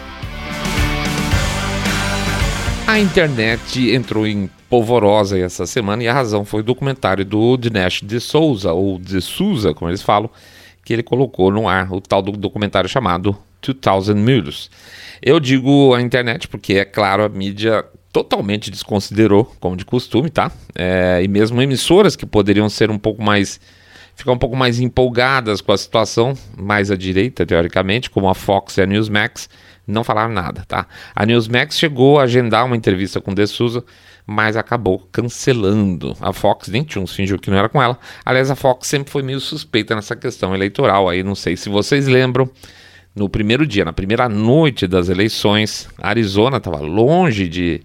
A 2.85 2.99
internet 2.99 3.91
entrou 3.91 4.27
em 4.27 4.49
polvorosa 4.69 5.39
essa 5.39 5.65
semana 5.65 6.03
e 6.03 6.07
a 6.07 6.13
razão 6.13 6.43
foi 6.43 6.59
o 6.59 6.63
documentário 6.63 7.23
do 7.23 7.57
Dinesh 7.57 8.01
de 8.01 8.19
Souza, 8.19 8.73
ou 8.73 8.99
de 8.99 9.21
Souza, 9.21 9.73
como 9.73 9.89
eles 9.89 10.01
falam, 10.01 10.29
que 10.83 10.91
ele 10.91 11.03
colocou 11.03 11.49
no 11.49 11.67
ar, 11.67 11.91
o 11.91 12.01
tal 12.01 12.21
do 12.21 12.33
documentário 12.33 12.89
chamado 12.89 13.37
2000 13.61 14.15
Mules. 14.15 14.69
Eu 15.21 15.39
digo 15.39 15.93
a 15.93 16.01
internet 16.01 16.47
porque, 16.47 16.73
é 16.73 16.85
claro, 16.85 17.23
a 17.23 17.29
mídia 17.29 17.85
totalmente 18.11 18.69
desconsiderou, 18.69 19.51
como 19.59 19.75
de 19.75 19.85
costume, 19.85 20.29
tá? 20.29 20.51
É, 20.75 21.21
e 21.23 21.27
mesmo 21.27 21.61
emissoras 21.61 22.15
que 22.15 22.25
poderiam 22.25 22.69
ser 22.69 22.91
um 22.91 22.99
pouco 22.99 23.23
mais 23.23 23.59
ficar 24.15 24.32
um 24.32 24.38
pouco 24.38 24.55
mais 24.55 24.79
empolgadas 24.79 25.62
com 25.62 25.72
a 25.72 25.77
situação, 25.77 26.34
mais 26.58 26.91
à 26.91 26.96
direita, 26.96 27.46
teoricamente, 27.46 28.10
como 28.10 28.29
a 28.29 28.36
Fox 28.36 28.77
e 28.77 28.82
a 28.82 28.86
Newsmax, 28.86 29.50
não 29.86 30.03
falaram 30.03 30.34
nada, 30.34 30.63
tá? 30.67 30.88
A 31.15 31.25
Newsmax 31.25 31.77
chegou 31.77 32.20
a 32.20 32.24
agendar 32.24 32.65
uma 32.65 32.75
entrevista 32.75 33.20
com 33.20 33.34
De 33.34 33.46
Souza, 33.48 33.84
mas 34.25 34.55
acabou 34.55 35.00
cancelando. 35.12 36.15
A 36.22 36.32
Fox 36.32 36.70
nem 36.70 36.84
tinha 36.84 37.01
uns 37.01 37.13
fingiu 37.13 37.38
que 37.38 37.50
não 37.50 37.58
era 37.58 37.67
com 37.67 37.82
ela. 37.82 38.00
Aliás, 38.24 38.50
a 38.50 38.55
Fox 38.55 38.88
sempre 38.88 39.12
foi 39.12 39.22
meio 39.22 39.39
suspeita 39.39 39.96
nessa 39.96 40.15
questão 40.15 40.55
eleitoral. 40.55 41.10
Aí 41.10 41.24
não 41.24 41.36
sei 41.36 41.58
se 41.58 41.67
vocês 41.70 42.08
lembram. 42.08 42.50
No 43.15 43.29
primeiro 43.29 43.67
dia, 43.67 43.86
na 43.86 43.93
primeira 43.93 44.27
noite 44.27 44.88
das 44.88 45.08
eleições, 45.08 45.88
a 46.00 46.10
Arizona 46.10 46.58
estava 46.58 46.79
longe 46.79 47.48
de, 47.48 47.82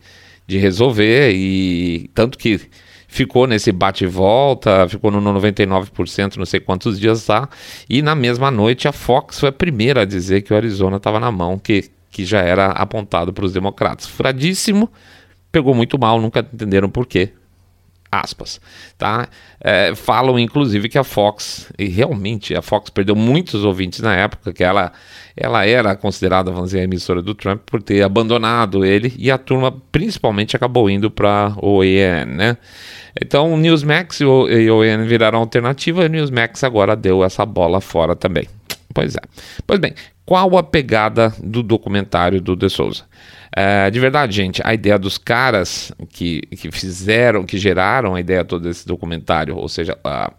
de 0.47 0.56
resolver 0.56 1.32
e 1.35 2.11
tanto 2.14 2.38
que 2.38 2.61
ficou 3.08 3.46
nesse 3.46 3.72
bate 3.72 4.06
volta, 4.06 4.86
ficou 4.88 5.10
no 5.10 5.20
99%, 5.40 6.36
não 6.36 6.44
sei 6.44 6.60
quantos 6.60 7.00
dias 7.00 7.24
tá. 7.24 7.48
E 7.88 8.02
na 8.02 8.14
mesma 8.14 8.50
noite 8.50 8.86
a 8.86 8.92
Fox 8.92 9.40
foi 9.40 9.48
a 9.48 9.52
primeira 9.52 10.02
a 10.02 10.04
dizer 10.04 10.42
que 10.42 10.52
o 10.52 10.56
Arizona 10.56 10.98
estava 10.98 11.18
na 11.18 11.32
mão, 11.32 11.58
que, 11.58 11.90
que 12.10 12.24
já 12.24 12.40
era 12.40 12.66
apontado 12.66 13.32
para 13.32 13.44
os 13.44 13.52
democratas. 13.52 14.06
Furadíssimo, 14.06 14.88
pegou 15.50 15.74
muito 15.74 15.98
mal, 15.98 16.20
nunca 16.20 16.40
entenderam 16.40 16.88
por 16.88 17.06
quê 17.06 17.32
aspas, 18.10 18.60
tá? 18.96 19.28
É, 19.60 19.94
falam 19.94 20.38
inclusive 20.38 20.88
que 20.88 20.98
a 20.98 21.04
Fox, 21.04 21.70
e 21.78 21.86
realmente 21.86 22.54
a 22.54 22.62
Fox 22.62 22.90
perdeu 22.90 23.14
muitos 23.14 23.64
ouvintes 23.64 24.00
na 24.00 24.14
época, 24.14 24.52
que 24.52 24.64
ela, 24.64 24.92
ela 25.36 25.66
era 25.66 25.94
considerada, 25.96 26.50
vamos 26.50 26.70
dizer, 26.70 26.80
a 26.80 26.84
emissora 26.84 27.20
do 27.20 27.34
Trump 27.34 27.62
por 27.66 27.82
ter 27.82 28.02
abandonado 28.02 28.84
ele 28.84 29.14
e 29.18 29.30
a 29.30 29.38
turma 29.38 29.72
principalmente 29.92 30.56
acabou 30.56 30.88
indo 30.88 31.10
para 31.10 31.54
o 31.62 31.84
EN, 31.84 32.26
né? 32.26 32.56
Então 33.20 33.52
o 33.52 33.56
Newsmax 33.56 34.20
e 34.20 34.24
o, 34.24 34.48
e 34.48 34.70
o 34.70 34.84
EN 34.84 35.04
viraram 35.06 35.38
alternativa 35.38 36.02
e 36.02 36.06
o 36.06 36.08
Newsmax 36.08 36.64
agora 36.64 36.94
deu 36.94 37.24
essa 37.24 37.44
bola 37.44 37.80
fora 37.80 38.14
também. 38.14 38.46
Pois 38.94 39.14
é. 39.14 39.20
Pois 39.66 39.78
bem, 39.78 39.94
qual 40.28 40.58
a 40.58 40.62
pegada 40.62 41.32
do 41.42 41.62
documentário 41.62 42.38
do 42.38 42.54
De 42.54 42.68
Souza? 42.68 43.04
É, 43.50 43.90
de 43.90 43.99
verdade, 43.99 44.37
gente, 44.37 44.61
a 44.62 44.75
ideia 44.75 44.99
dos 44.99 45.16
caras 45.16 45.90
que, 46.11 46.42
que 46.42 46.70
fizeram, 46.70 47.47
que 47.47 47.56
geraram 47.56 48.14
a 48.14 48.20
ideia 48.20 48.44
toda 48.44 48.68
desse 48.68 48.87
documentário, 48.87 49.56
ou 49.56 49.70
seja, 49.70 49.99
a, 50.04 50.30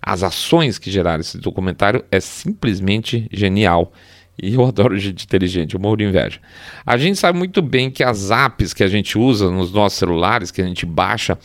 as 0.00 0.22
ações 0.22 0.78
que 0.78 0.90
geraram 0.90 1.20
esse 1.20 1.36
documentário 1.36 2.02
é 2.10 2.20
simplesmente 2.20 3.28
genial. 3.30 3.92
E 4.40 4.54
eu 4.54 4.64
adoro 4.66 4.96
gente 4.98 5.24
inteligente, 5.24 5.74
eu 5.74 5.80
morro 5.80 5.96
de 5.96 6.04
inveja. 6.04 6.40
A 6.84 6.96
gente 6.96 7.18
sabe 7.18 7.38
muito 7.38 7.62
bem 7.62 7.90
que 7.90 8.02
as 8.02 8.30
apps 8.30 8.72
que 8.72 8.82
a 8.82 8.88
gente 8.88 9.18
usa 9.18 9.50
nos 9.50 9.72
nossos 9.72 9.98
celulares, 9.98 10.50
que 10.50 10.62
a 10.62 10.66
gente 10.66 10.84
baixa, 10.86 11.38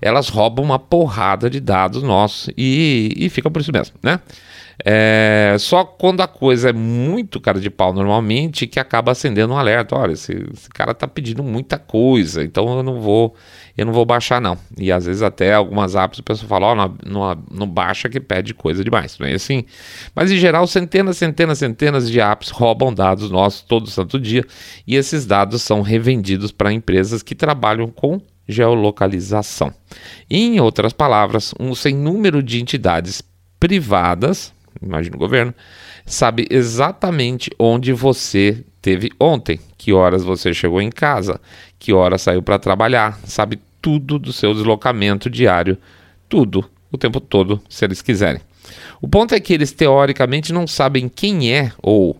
elas 0.00 0.28
roubam 0.28 0.64
uma 0.64 0.78
porrada 0.78 1.48
de 1.48 1.60
dados 1.60 2.02
nossos 2.02 2.50
e, 2.56 3.12
e 3.16 3.28
fica 3.28 3.50
por 3.50 3.60
isso 3.60 3.72
mesmo, 3.72 3.96
né? 4.02 4.20
É, 4.84 5.56
só 5.58 5.84
quando 5.84 6.20
a 6.20 6.26
coisa 6.26 6.70
é 6.70 6.72
muito 6.72 7.40
cara 7.40 7.60
de 7.60 7.70
pau 7.70 7.92
normalmente 7.92 8.66
que 8.66 8.80
acaba 8.80 9.12
acendendo 9.12 9.52
um 9.52 9.56
alerta. 9.56 9.94
Olha, 9.96 10.12
esse, 10.12 10.32
esse 10.52 10.68
cara 10.68 10.94
tá 10.94 11.06
pedindo 11.06 11.42
muita 11.42 11.78
coisa, 11.78 12.42
então 12.42 12.76
eu 12.76 12.82
não 12.82 13.00
vou 13.00 13.34
eu 13.76 13.84
não 13.84 13.92
vou 13.92 14.04
baixar 14.04 14.40
não. 14.40 14.56
E 14.78 14.92
às 14.92 15.06
vezes 15.06 15.22
até 15.22 15.52
algumas 15.52 15.96
apps 15.96 16.18
o 16.18 16.22
pessoal 16.22 16.48
fala, 16.48 16.66
ó, 16.66 16.72
oh, 16.72 16.74
não, 16.74 16.96
não, 17.04 17.44
não, 17.50 17.68
baixa 17.68 18.08
que 18.08 18.20
pede 18.20 18.54
coisa 18.54 18.84
demais, 18.84 19.18
não 19.18 19.26
é 19.26 19.34
assim? 19.34 19.64
Mas 20.14 20.30
em 20.30 20.36
geral, 20.36 20.66
centenas, 20.66 21.16
centenas, 21.16 21.58
centenas 21.58 22.08
de 22.08 22.20
apps 22.20 22.33
roubam 22.50 22.92
dados 22.92 23.30
nossos 23.30 23.62
todo 23.62 23.90
santo 23.90 24.18
dia 24.18 24.44
e 24.86 24.96
esses 24.96 25.26
dados 25.26 25.62
são 25.62 25.82
revendidos 25.82 26.50
para 26.50 26.72
empresas 26.72 27.22
que 27.22 27.34
trabalham 27.34 27.88
com 27.88 28.20
geolocalização. 28.46 29.72
Em 30.28 30.60
outras 30.60 30.92
palavras, 30.92 31.54
um 31.58 31.74
sem 31.74 31.94
número 31.94 32.42
de 32.42 32.60
entidades 32.60 33.22
privadas 33.58 34.52
imagina 34.82 35.16
o 35.16 35.18
governo, 35.18 35.54
sabe 36.04 36.46
exatamente 36.50 37.50
onde 37.58 37.92
você 37.92 38.64
teve 38.80 39.10
ontem, 39.18 39.58
que 39.78 39.92
horas 39.92 40.24
você 40.24 40.52
chegou 40.52 40.80
em 40.80 40.90
casa, 40.90 41.40
que 41.78 41.92
hora 41.92 42.18
saiu 42.18 42.42
para 42.42 42.58
trabalhar, 42.58 43.18
sabe 43.24 43.58
tudo 43.80 44.18
do 44.18 44.32
seu 44.32 44.54
deslocamento 44.54 45.28
diário, 45.30 45.78
tudo, 46.28 46.68
o 46.90 46.98
tempo 46.98 47.20
todo, 47.20 47.60
se 47.68 47.84
eles 47.84 48.02
quiserem. 48.02 48.40
O 49.00 49.08
ponto 49.08 49.34
é 49.34 49.40
que 49.40 49.52
eles 49.52 49.72
teoricamente 49.72 50.52
não 50.52 50.66
sabem 50.66 51.08
quem 51.08 51.52
é 51.52 51.72
ou 51.82 52.16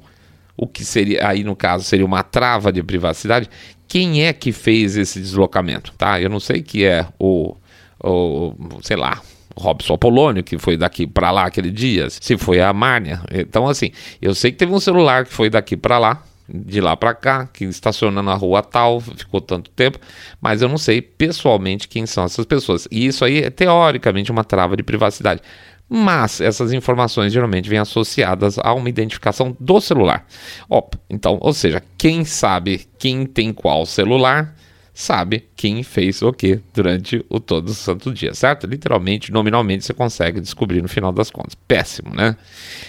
o 0.57 0.67
que 0.67 0.85
seria 0.85 1.27
aí 1.29 1.43
no 1.43 1.57
caso 1.57 1.85
seria 1.85 2.07
uma 2.07 2.23
trava 2.23 2.73
de 2.73 2.83
privacidade, 2.83 3.51
quem 3.89 4.25
é 4.25 4.33
que 4.33 4.53
fez 4.53 4.97
esse 4.97 5.21
deslocamento, 5.21 5.93
tá? 5.99 6.21
Eu 6.21 6.31
não 6.31 6.41
sei 6.41 6.63
que 6.63 6.85
é 6.85 7.07
o, 7.19 7.57
o 8.03 8.55
sei 8.83 8.97
lá, 8.97 9.21
Robson 9.57 9.95
Apolônio, 9.95 10.43
que 10.43 10.59
foi 10.59 10.77
daqui 10.77 11.07
para 11.07 11.31
lá 11.31 11.47
aquele 11.47 11.71
dia, 11.71 12.09
se 12.11 12.37
foi 12.37 12.61
a 12.61 12.73
Márnia. 12.73 13.21
Então, 13.31 13.69
assim, 13.69 13.91
eu 14.21 14.35
sei 14.35 14.53
que 14.53 14.59
teve 14.59 14.73
um 14.73 14.81
celular 14.81 15.25
que 15.25 15.33
foi 15.33 15.49
daqui 15.49 15.77
para 15.77 15.99
lá, 15.99 16.23
de 16.49 16.81
lá 16.81 16.97
para 16.97 17.15
cá, 17.15 17.47
que 17.47 17.65
estaciona 17.65 18.23
na 18.23 18.35
rua 18.35 18.63
tal, 18.63 19.01
ficou 19.01 19.41
tanto 19.41 19.71
tempo, 19.71 19.99
mas 20.41 20.61
eu 20.61 20.69
não 20.69 20.77
sei 20.77 21.01
pessoalmente 21.01 21.89
quem 21.89 22.05
são 22.05 22.25
essas 22.25 22.45
pessoas. 22.45 22.87
E 22.91 23.07
isso 23.07 23.25
aí 23.25 23.43
é 23.43 23.51
teoricamente 23.51 24.31
uma 24.31 24.45
trava 24.45 24.77
de 24.77 24.83
privacidade. 24.83 25.41
Mas 25.89 26.41
essas 26.41 26.73
informações 26.73 27.33
geralmente 27.33 27.69
vêm 27.69 27.79
associadas 27.79 28.59
a 28.59 28.73
uma 28.73 28.89
identificação 28.89 29.57
do 29.61 29.81
celular. 29.81 30.27
Ó, 30.69 30.83
então, 31.11 31.39
ou 31.41 31.53
seja, 31.53 31.83
quem 31.99 32.25
sabe 32.25 32.87
quem 32.99 33.27
tem 33.27 33.53
qual 33.53 33.85
celular 33.85 34.55
sabe 34.95 35.49
quem 35.57 35.83
fez 35.83 36.23
o 36.23 36.33
que 36.33 36.61
durante 36.73 37.25
o 37.29 37.41
todo 37.41 37.69
o 37.69 37.75
santo 37.75 38.13
dia, 38.15 38.33
certo? 38.33 38.65
Literalmente, 38.65 39.33
nominalmente, 39.33 39.85
você 39.85 39.93
consegue 39.93 40.41
descobrir 40.41 40.81
no 40.81 40.89
final 40.89 41.11
das 41.11 41.31
contas. 41.31 41.57
Péssimo, 41.67 42.15
né? 42.15 42.37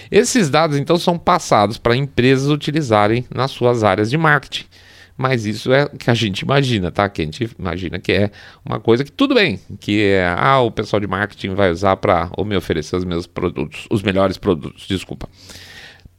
Esses 0.08 0.48
dados, 0.48 0.78
então, 0.78 0.96
são 0.96 1.18
passados 1.18 1.76
para 1.76 1.96
empresas 1.96 2.48
utilizarem 2.48 3.26
nas 3.34 3.50
suas 3.50 3.82
áreas 3.82 4.08
de 4.08 4.16
marketing. 4.16 4.66
Mas 5.16 5.46
isso 5.46 5.72
é 5.72 5.88
que 5.88 6.10
a 6.10 6.14
gente 6.14 6.40
imagina, 6.40 6.90
tá? 6.90 7.08
Que 7.08 7.22
a 7.22 7.24
gente 7.24 7.48
imagina 7.58 7.98
que 7.98 8.12
é 8.12 8.30
uma 8.64 8.78
coisa 8.78 9.02
que 9.02 9.10
tudo 9.10 9.34
bem, 9.34 9.58
que 9.80 10.02
é, 10.02 10.26
ah, 10.36 10.60
o 10.60 10.70
pessoal 10.70 11.00
de 11.00 11.06
marketing 11.06 11.54
vai 11.54 11.70
usar 11.70 11.96
para 11.96 12.30
me 12.44 12.56
oferecer 12.56 12.96
os 12.96 13.04
meus 13.04 13.26
produtos, 13.26 13.86
os 13.90 14.02
melhores 14.02 14.36
produtos, 14.36 14.86
desculpa. 14.86 15.28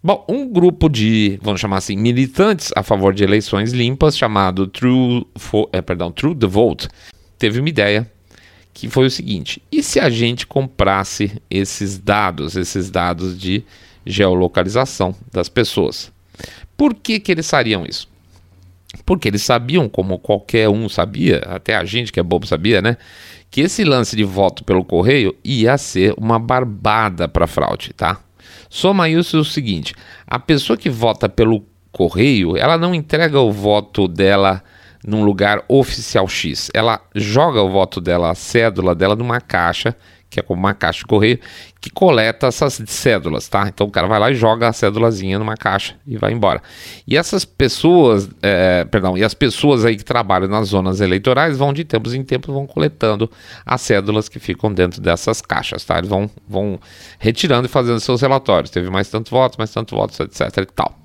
Bom, 0.04 0.26
um 0.28 0.48
grupo 0.48 0.90
de, 0.90 1.40
vamos 1.42 1.60
chamar 1.60 1.78
assim, 1.78 1.96
militantes 1.96 2.72
a 2.76 2.82
favor 2.82 3.14
de 3.14 3.24
eleições 3.24 3.72
limpas, 3.72 4.18
chamado 4.18 4.66
True, 4.68 5.26
for, 5.36 5.70
é, 5.74 5.82
perdão, 5.82 6.12
True 6.12 6.36
the 6.36 6.48
Vote, 6.48 6.88
teve 7.38 7.60
uma 7.60 7.70
ideia 7.70 8.10
que 8.74 8.90
foi 8.90 9.08
o 9.08 9.12
seguinte: 9.12 9.62
e 9.72 9.84
se 9.84 10.00
a 10.00 10.10
gente 10.10 10.48
comprasse 10.48 11.42
esses 11.50 11.98
dados, 12.00 12.56
esses 12.56 12.90
dados 12.90 13.40
de 13.40 13.64
geolocalização 14.06 15.16
das 15.32 15.50
pessoas? 15.50 16.12
Por 16.76 16.94
que, 16.94 17.20
que 17.20 17.32
eles 17.32 17.50
fariam 17.50 17.86
isso? 17.86 18.08
Porque 19.06 19.28
eles 19.28 19.42
sabiam, 19.42 19.90
como 19.90 20.20
qualquer 20.20 20.70
um 20.70 20.88
sabia, 20.88 21.40
até 21.46 21.76
a 21.76 21.84
gente 21.84 22.12
que 22.12 22.20
é 22.20 22.24
bobo 22.24 22.48
sabia, 22.48 22.82
né? 22.82 22.98
Que 23.52 23.62
esse 23.62 23.84
lance 23.84 24.16
de 24.16 24.24
voto 24.24 24.64
pelo 24.64 24.84
correio 24.84 25.36
ia 25.44 25.78
ser 25.78 26.14
uma 26.18 26.40
barbada 26.40 27.28
para 27.28 27.48
fraude, 27.48 27.94
tá? 27.94 28.20
Soma 28.70 29.10
isso 29.10 29.40
o 29.40 29.46
seguinte: 29.46 29.94
a 30.26 30.40
pessoa 30.40 30.78
que 30.78 30.90
vota 30.90 31.28
pelo 31.30 31.66
correio, 31.92 32.56
ela 32.58 32.78
não 32.78 32.94
entrega 32.94 33.40
o 33.40 33.52
voto 33.52 34.08
dela 34.08 34.64
num 35.06 35.24
lugar 35.24 35.64
oficial 35.68 36.28
X. 36.28 36.70
Ela 36.74 37.02
joga 37.16 37.62
o 37.62 37.70
voto 37.70 38.02
dela, 38.02 38.32
a 38.32 38.36
cédula 38.36 38.94
dela, 38.94 39.16
numa 39.16 39.40
caixa 39.40 39.96
que 40.38 40.40
é 40.40 40.44
como 40.44 40.60
uma 40.60 40.74
caixa 40.76 41.00
de 41.00 41.06
correio, 41.06 41.40
que 41.82 41.90
coleta 41.90 42.48
essas 42.48 42.82
cédulas, 42.86 43.48
tá? 43.48 43.68
Então 43.68 43.88
o 43.88 43.92
cara 43.92 44.08
vai 44.08 44.20
lá 44.20 44.32
e 44.32 44.36
joga 44.36 44.68
a 44.68 44.74
cédulazinha 44.74 45.40
numa 45.40 45.56
caixa 45.56 45.96
e 46.06 46.16
vai 46.16 46.32
embora. 46.32 46.62
E 47.08 47.18
essas 47.18 47.44
pessoas, 47.44 48.30
é, 48.42 48.86
perdão, 48.86 49.18
e 49.18 49.24
as 49.24 49.34
pessoas 49.34 49.84
aí 49.84 49.96
que 49.96 50.06
trabalham 50.06 50.48
nas 50.48 50.70
zonas 50.70 51.02
eleitorais 51.02 51.58
vão 51.58 51.74
de 51.74 51.84
tempos 51.84 52.14
em 52.14 52.24
tempos 52.24 52.54
vão 52.54 52.68
coletando 52.68 53.30
as 53.66 53.82
cédulas 53.82 54.30
que 54.30 54.40
ficam 54.40 54.72
dentro 54.72 55.02
dessas 55.02 55.42
caixas, 55.42 55.84
tá? 55.84 55.98
Eles 55.98 56.10
vão, 56.10 56.30
vão 56.48 56.80
retirando 57.18 57.66
e 57.66 57.70
fazendo 57.70 58.00
seus 58.00 58.22
relatórios. 58.22 58.70
Teve 58.70 58.90
mais 58.92 59.10
tantos 59.10 59.32
votos, 59.32 59.58
mais 59.58 59.72
tantos 59.72 59.98
votos, 59.98 60.20
etc 60.20 60.58
e 60.58 60.66
tal. 60.66 61.00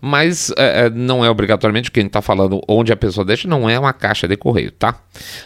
Mas 0.00 0.50
é, 0.58 0.86
é 0.86 0.90
não 0.90 1.24
é 1.24 1.30
obrigatoriamente 1.30 1.90
quem 1.90 2.06
está 2.06 2.20
falando 2.20 2.60
onde 2.68 2.92
a 2.92 2.96
pessoa 2.96 3.24
deixa, 3.24 3.48
não 3.48 3.70
é 3.70 3.78
uma 3.78 3.92
caixa 3.94 4.28
de 4.28 4.36
correio, 4.36 4.70
tá? 4.72 4.96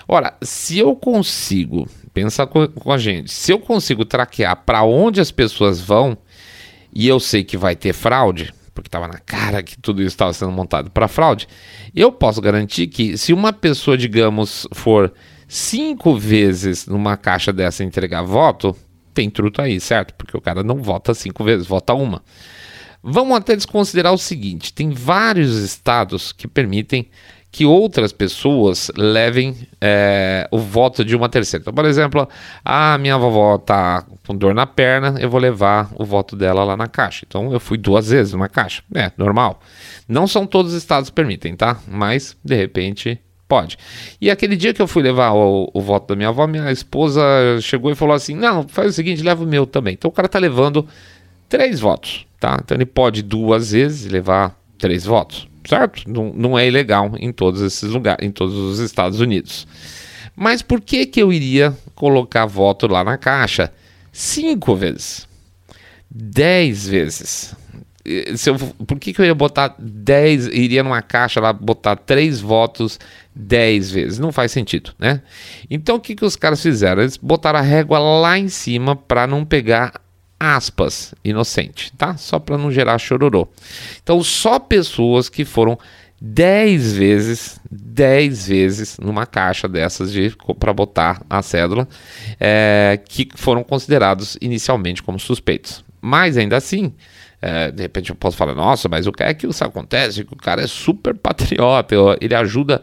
Ora, 0.09 0.35
se 0.43 0.79
eu 0.79 0.97
consigo 0.97 1.87
pensa 2.19 2.47
com, 2.47 2.93
a 2.93 2.99
gente. 2.99 3.33
Se 3.33 3.53
eu 3.53 3.61
consigo 3.61 4.05
traquear 4.05 4.57
para 4.65 4.83
onde 4.83 5.21
as 5.21 5.31
pessoas 5.31 5.81
vão 5.81 6.19
e 6.93 7.07
eu 7.07 7.21
sei 7.21 7.45
que 7.45 7.57
vai 7.57 7.77
ter 7.77 7.93
fraude, 7.93 8.53
porque 8.75 8.89
estava 8.89 9.07
na 9.07 9.19
cara 9.19 9.63
que 9.63 9.79
tudo 9.79 10.03
isso 10.03 10.09
estava 10.09 10.33
sendo 10.33 10.51
montado 10.51 10.91
para 10.91 11.07
fraude, 11.07 11.47
eu 11.95 12.11
posso 12.11 12.41
garantir 12.41 12.89
que 12.89 13.17
se 13.17 13.33
uma 13.33 13.53
pessoa, 13.53 13.97
digamos, 13.97 14.67
for 14.73 15.13
cinco 15.47 16.17
vezes 16.19 16.87
numa 16.87 17.17
caixa 17.17 17.53
dessa 17.53 17.85
entregar 17.85 18.23
voto, 18.23 18.77
tem 19.15 19.31
truto 19.31 19.63
aí, 19.63 19.79
certo? 19.79 20.15
Porque 20.15 20.37
o 20.37 20.41
cara 20.41 20.65
não 20.65 20.83
vota 20.83 21.15
cinco 21.15 21.45
vezes, 21.45 21.69
vota 21.69 21.95
uma. 21.95 22.23
Vamos 23.01 23.37
até 23.37 23.55
desconsiderar 23.55 24.13
o 24.13 24.19
seguinte: 24.19 24.73
tem 24.73 24.91
vários 24.91 25.57
estados 25.59 26.33
que 26.33 26.49
permitem 26.49 27.09
que 27.51 27.65
outras 27.65 28.13
pessoas 28.13 28.91
levem 28.97 29.57
é, 29.81 30.47
o 30.51 30.59
voto 30.59 31.05
de 31.05 31.17
uma 31.17 31.29
terceira. 31.29 31.63
Então, 31.63 31.73
por 31.73 31.85
exemplo, 31.85 32.29
a 32.65 32.99
minha 32.99 33.17
vovó 33.17 33.57
está 33.57 34.05
com 34.27 34.37
dor 34.37 34.55
na 34.55 34.67
perna, 34.67 35.17
eu 35.19 35.31
vou 35.31 35.41
levar 35.41 35.91
o 35.95 36.05
voto 36.05 36.37
dela 36.37 36.63
lá 36.63 36.77
na 36.77 36.87
caixa. 36.87 37.25
Então, 37.27 37.53
eu 37.53 37.59
fui 37.59 37.79
duas 37.79 38.11
vezes 38.11 38.33
numa 38.33 38.49
caixa. 38.49 38.83
É, 38.95 39.11
normal. 39.17 39.61
Não 40.07 40.27
são 40.27 40.47
todos 40.47 40.73
os 40.73 40.79
estados 40.79 41.09
que 41.09 41.17
permitem, 41.17 41.57
tá? 41.57 41.79
Mas, 41.89 42.37
de 42.45 42.55
repente, 42.55 43.19
pode. 43.49 43.79
E 44.21 44.31
aquele 44.31 44.55
dia 44.55 44.75
que 44.75 44.83
eu 44.83 44.87
fui 44.87 45.03
levar 45.03 45.33
o, 45.33 45.71
o, 45.73 45.81
voto 45.81 46.09
da 46.09 46.17
minha 46.17 46.29
avó, 46.29 46.47
minha 46.47 46.71
esposa 46.71 47.23
chegou 47.63 47.91
e 47.91 47.95
falou 47.95 48.15
assim: 48.15 48.35
Não, 48.35 48.69
faz 48.69 48.91
o 48.91 48.93
seguinte, 48.93 49.23
leva 49.23 49.43
o 49.43 49.47
meu 49.47 49.67
também. 49.67 49.95
Então, 49.95 50.11
o 50.11 50.13
cara 50.13 50.27
está 50.27 50.39
levando 50.39 50.87
três 51.49 51.81
votos, 51.81 52.27
tá? 52.39 52.59
Então, 52.63 52.77
ele 52.77 52.87
pode 52.87 53.23
duas 53.23 53.73
vezes 53.73 54.11
levar 54.11 54.55
três 54.79 55.07
votos 55.07 55.49
certo? 55.69 56.11
Não, 56.11 56.33
não 56.35 56.59
é 56.59 56.67
ilegal 56.67 57.13
em 57.19 57.31
todos 57.31 57.61
esses 57.61 57.91
lugares, 57.91 58.27
em 58.27 58.31
todos 58.31 58.55
os 58.55 58.79
Estados 58.79 59.21
Unidos. 59.21 59.67
Mas 60.35 60.63
por 60.63 60.81
que 60.81 61.05
que 61.05 61.21
eu 61.21 61.33
iria 61.33 61.77
colocar 61.95 62.47
voto 62.47 62.87
lá 62.87 63.05
na 63.05 63.19
caixa 63.19 63.73
cinco 64.11 64.75
vezes, 64.75 65.29
dez 66.11 66.89
vezes? 66.89 67.55
Se 68.37 68.49
eu, 68.49 68.57
por 68.57 68.99
que, 68.99 69.13
que 69.13 69.21
eu 69.21 69.27
ia 69.27 69.35
botar 69.35 69.75
dez, 69.79 70.47
iria 70.47 70.83
numa 70.83 71.03
caixa 71.03 71.39
lá 71.41 71.53
botar 71.53 71.97
três 71.97 72.41
votos 72.41 72.99
dez 73.35 73.91
vezes? 73.91 74.19
Não 74.19 74.33
faz 74.33 74.51
sentido, 74.51 74.93
né? 74.99 75.21
Então 75.69 75.97
o 75.97 76.01
que, 76.01 76.15
que 76.15 76.25
os 76.25 76.35
caras 76.35 76.63
fizeram? 76.63 77.03
Eles 77.03 77.19
botaram 77.19 77.59
a 77.59 77.63
régua 77.63 77.99
lá 77.99 78.39
em 78.39 78.49
cima 78.49 78.97
para 78.97 79.27
não 79.27 79.45
pegar 79.45 80.01
aspas, 80.39 81.15
inocente, 81.25 81.93
tá? 81.97 82.17
Só 82.17 82.39
para 82.39 82.57
não 82.57 82.71
gerar 82.71 82.99
chororô. 82.99 83.49
Então, 84.03 84.23
só 84.23 84.59
pessoas 84.59 85.29
que 85.29 85.45
foram 85.45 85.79
10 86.21 86.97
vezes, 86.97 87.61
10 87.71 88.49
vezes 88.49 88.99
numa 88.99 89.27
caixa 89.27 89.69
dessas 89.69 90.13
de 90.13 90.35
para 90.59 90.73
botar 90.73 91.23
a 91.29 91.43
cédula, 91.43 91.89
é, 92.41 93.01
que 93.09 93.29
foram 93.35 93.63
considerados 93.63 94.37
inicialmente 94.41 95.03
como 95.03 95.19
suspeitos. 95.19 95.85
Mas 96.01 96.37
ainda 96.37 96.57
assim, 96.57 96.93
é, 97.41 97.71
de 97.71 97.83
repente 97.83 98.11
eu 98.11 98.17
posso 98.17 98.37
falar, 98.37 98.55
nossa, 98.55 98.89
mas 98.89 99.07
o 99.07 99.13
que 99.13 99.23
é 99.23 99.33
que 99.33 99.47
isso 99.47 99.65
acontece? 99.65 100.23
O 100.23 100.37
cara 100.37 100.63
é 100.63 100.67
super 100.67 101.15
patriota, 101.15 101.95
ele 102.21 102.35
ajuda 102.35 102.83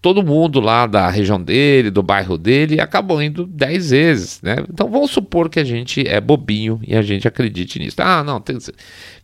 todo 0.00 0.22
mundo 0.22 0.60
lá 0.60 0.86
da 0.86 1.08
região 1.10 1.40
dele, 1.40 1.90
do 1.90 2.02
bairro 2.02 2.38
dele, 2.38 2.80
acabou 2.80 3.22
indo 3.22 3.46
10 3.46 3.90
vezes, 3.90 4.42
né? 4.42 4.56
Então 4.72 4.90
vamos 4.90 5.10
supor 5.10 5.50
que 5.50 5.60
a 5.60 5.64
gente 5.64 6.06
é 6.06 6.20
bobinho 6.20 6.80
e 6.86 6.96
a 6.96 7.02
gente 7.02 7.28
acredite 7.28 7.78
nisso. 7.78 7.96
Ah, 8.00 8.24
não, 8.24 8.40
tem... 8.40 8.56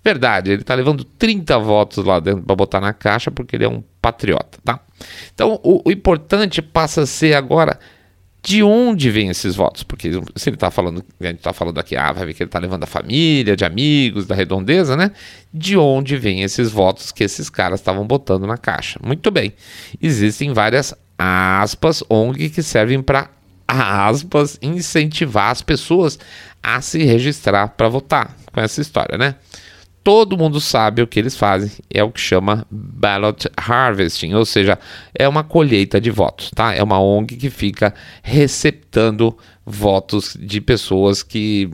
verdade, 0.05 0.51
ele 0.51 0.63
está 0.63 0.75
levando 0.75 1.03
30 1.03 1.59
votos 1.59 2.05
lá 2.05 2.21
dentro 2.21 2.43
para 2.43 2.55
botar 2.55 2.81
na 2.81 2.93
caixa 2.93 3.31
porque 3.31 3.57
ele 3.57 3.65
é 3.65 3.69
um 3.69 3.83
patriota, 4.03 4.59
tá? 4.63 4.81
Então 5.35 5.59
o, 5.63 5.83
o 5.89 5.91
importante 5.91 6.61
passa 6.61 7.03
a 7.03 7.07
ser 7.07 7.35
agora 7.35 7.79
de 8.47 8.63
onde 8.63 9.11
vêm 9.11 9.29
esses 9.29 9.57
votos? 9.57 9.83
Porque 9.83 10.09
se 10.37 10.49
ele 10.49 10.55
está 10.55 10.71
falando, 10.71 11.05
a 11.21 11.27
gente 11.27 11.39
está 11.39 11.53
falando 11.53 11.79
aqui, 11.79 11.97
ah, 11.97 12.13
vai 12.13 12.27
ver 12.27 12.33
que 12.33 12.45
ele 12.45 12.49
está 12.49 12.61
levando 12.61 12.85
a 12.85 12.87
família, 12.87 13.57
de 13.57 13.65
amigos, 13.65 14.25
da 14.25 14.37
redondeza, 14.37 14.97
né? 14.97 15.11
De 15.53 15.77
onde 15.77 16.17
vêm 16.17 16.45
esses 16.45 16.71
votos 16.71 17.11
que 17.11 17.25
esses 17.25 17.51
caras 17.51 17.81
estavam 17.81 18.07
botando 18.07 18.47
na 18.47 18.57
caixa? 18.57 19.01
Muito 19.05 19.33
bem. 19.33 19.53
Existem 20.01 20.53
várias 20.53 20.95
aspas 21.19 22.05
ONG 22.09 22.49
que 22.51 22.63
servem 22.63 23.03
para 23.03 23.31
aspas 23.67 24.57
incentivar 24.63 25.51
as 25.51 25.61
pessoas 25.61 26.17
a 26.63 26.81
se 26.81 27.03
registrar 27.03 27.67
para 27.71 27.89
votar 27.89 28.37
com 28.53 28.61
essa 28.61 28.81
história, 28.81 29.19
né? 29.19 29.35
Todo 30.07 30.39
mundo 30.39 30.61
sabe 30.61 31.03
o 31.03 31.07
que 31.07 31.19
eles 31.19 31.37
fazem, 31.37 31.69
é 31.93 32.01
o 32.05 32.13
que 32.13 32.21
chama 32.21 32.65
ballot 32.71 33.49
harvesting, 33.57 34.35
ou 34.35 34.45
seja, 34.45 34.79
é 35.13 35.27
uma 35.27 35.43
colheita 35.43 36.01
de 36.01 36.13
votos, 36.13 36.53
tá? 36.55 36.73
É 36.73 36.81
uma 36.81 37.01
ONG 37.01 37.35
que 37.35 37.51
fica 37.51 37.93
receptando 38.23 39.37
votos 39.65 40.37
de 40.39 40.61
pessoas 40.61 41.25
que 41.25 41.69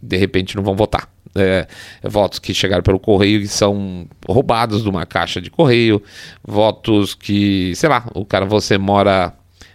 de 0.00 0.16
repente 0.16 0.56
não 0.56 0.62
vão 0.62 0.74
votar. 0.74 1.06
É, 1.34 1.68
votos 2.02 2.38
que 2.38 2.54
chegaram 2.54 2.82
pelo 2.82 2.98
correio 2.98 3.42
e 3.42 3.46
são 3.46 4.08
roubados 4.26 4.82
de 4.82 4.88
uma 4.88 5.04
caixa 5.04 5.38
de 5.38 5.50
correio, 5.50 6.02
votos 6.42 7.14
que, 7.14 7.74
sei 7.76 7.90
lá, 7.90 8.08
o 8.14 8.24
cara 8.24 8.46
você 8.46 8.78
mora 8.78 9.34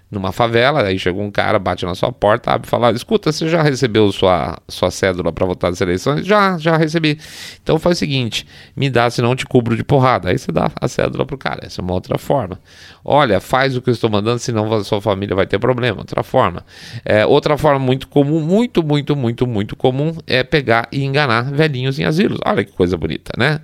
numa 0.10 0.32
favela, 0.32 0.84
aí 0.84 1.00
chegou 1.00 1.24
um 1.24 1.32
cara, 1.32 1.58
bate 1.58 1.86
na 1.86 1.96
sua 1.96 2.12
porta, 2.12 2.52
abre 2.52 2.68
e 2.68 2.70
fala: 2.70 2.92
escuta, 2.92 3.32
você 3.32 3.50
já 3.50 3.62
recebeu 3.62 4.12
sua, 4.12 4.58
sua 4.68 4.92
cédula 4.92 5.32
para 5.32 5.46
votar 5.46 5.72
nas 5.72 5.82
eleições? 5.82 6.26
Já, 6.26 6.58
já 6.58 6.78
recebi. 6.78 7.20
Então 7.62 7.80
faz 7.80 7.98
o 7.98 8.00
seguinte: 8.00 8.46
me 8.76 8.90
dá, 8.90 9.10
senão 9.10 9.32
eu 9.32 9.36
te 9.36 9.46
cubro 9.46 9.76
de 9.76 9.84
porrada. 9.84 10.30
Aí 10.30 10.38
você 10.38 10.52
dá 10.52 10.72
a 10.80 10.88
cédula 10.88 11.26
pro 11.26 11.38
cara. 11.38 11.66
Essa 11.66 11.82
é 11.82 11.84
uma 11.84 11.94
outra 11.94 12.18
forma. 12.18 12.60
Olha, 13.04 13.40
faz 13.40 13.76
o 13.76 13.82
que 13.82 13.90
eu 13.90 13.94
estou 13.94 14.10
mandando, 14.10 14.40
senão 14.40 14.72
a 14.74 14.84
sua 14.84 15.02
família 15.02 15.36
vai 15.36 15.48
ter 15.48 15.60
problema. 15.60 16.00
Outra 16.00 16.24
forma. 16.24 16.66
É, 17.04 17.26
outra 17.26 17.58
forma 17.58 17.80
muito 17.80 18.08
comum, 18.08 18.40
muito, 18.40 18.84
muito, 18.84 19.16
muito, 19.16 19.48
muito 19.48 19.76
comum 19.76 20.16
é 20.28 20.44
pegar 20.44 20.88
e 20.92 21.04
enganar 21.04 21.52
velhinhos 21.52 22.00
em 22.00 22.04
asilos. 22.04 22.40
Olha 22.46 22.64
que 22.64 22.72
coisa 22.72 22.96
bonita, 22.98 23.32
né? 23.38 23.60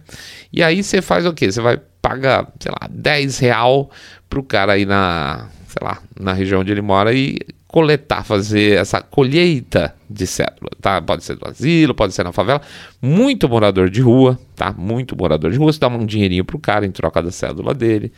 E 0.52 0.64
aí 0.64 0.84
você 0.84 1.02
faz 1.02 1.26
o 1.26 1.34
quê? 1.34 1.52
Você 1.52 1.62
vai 1.62 1.80
pagar, 2.02 2.48
sei 2.60 2.72
lá, 2.72 2.88
10 2.90 3.40
real 3.40 3.90
pro 4.30 4.44
cara 4.44 4.74
aí 4.74 4.86
na 4.86 5.48
sei 5.68 5.88
lá, 5.88 6.00
na 6.20 6.34
região 6.34 6.62
onde 6.62 6.72
ele 6.72 6.82
mora 6.82 7.14
e 7.14 7.40
coletar, 7.68 8.24
fazer 8.26 8.78
essa 8.78 9.02
colheita 9.02 9.96
de 10.12 10.28
cédula, 10.28 10.70
tá? 10.80 11.02
Pode 11.02 11.24
ser 11.24 11.36
do 11.36 11.48
asilo, 11.48 11.94
pode 11.94 12.14
ser 12.14 12.24
na 12.24 12.32
favela. 12.32 12.62
Muito 13.02 13.48
morador 13.48 13.90
de 13.90 14.02
rua, 14.02 14.40
tá? 14.56 14.74
Muito 14.78 15.16
morador 15.18 15.52
de 15.52 15.58
rua, 15.58 15.72
você 15.72 15.80
dá 15.80 15.88
um 15.88 16.06
dinheirinho 16.06 16.46
pro 16.46 16.60
cara 16.60 16.86
em 16.86 16.92
troca 16.92 17.22
da 17.22 17.32
cédula 17.32 17.74
dele. 17.74 18.12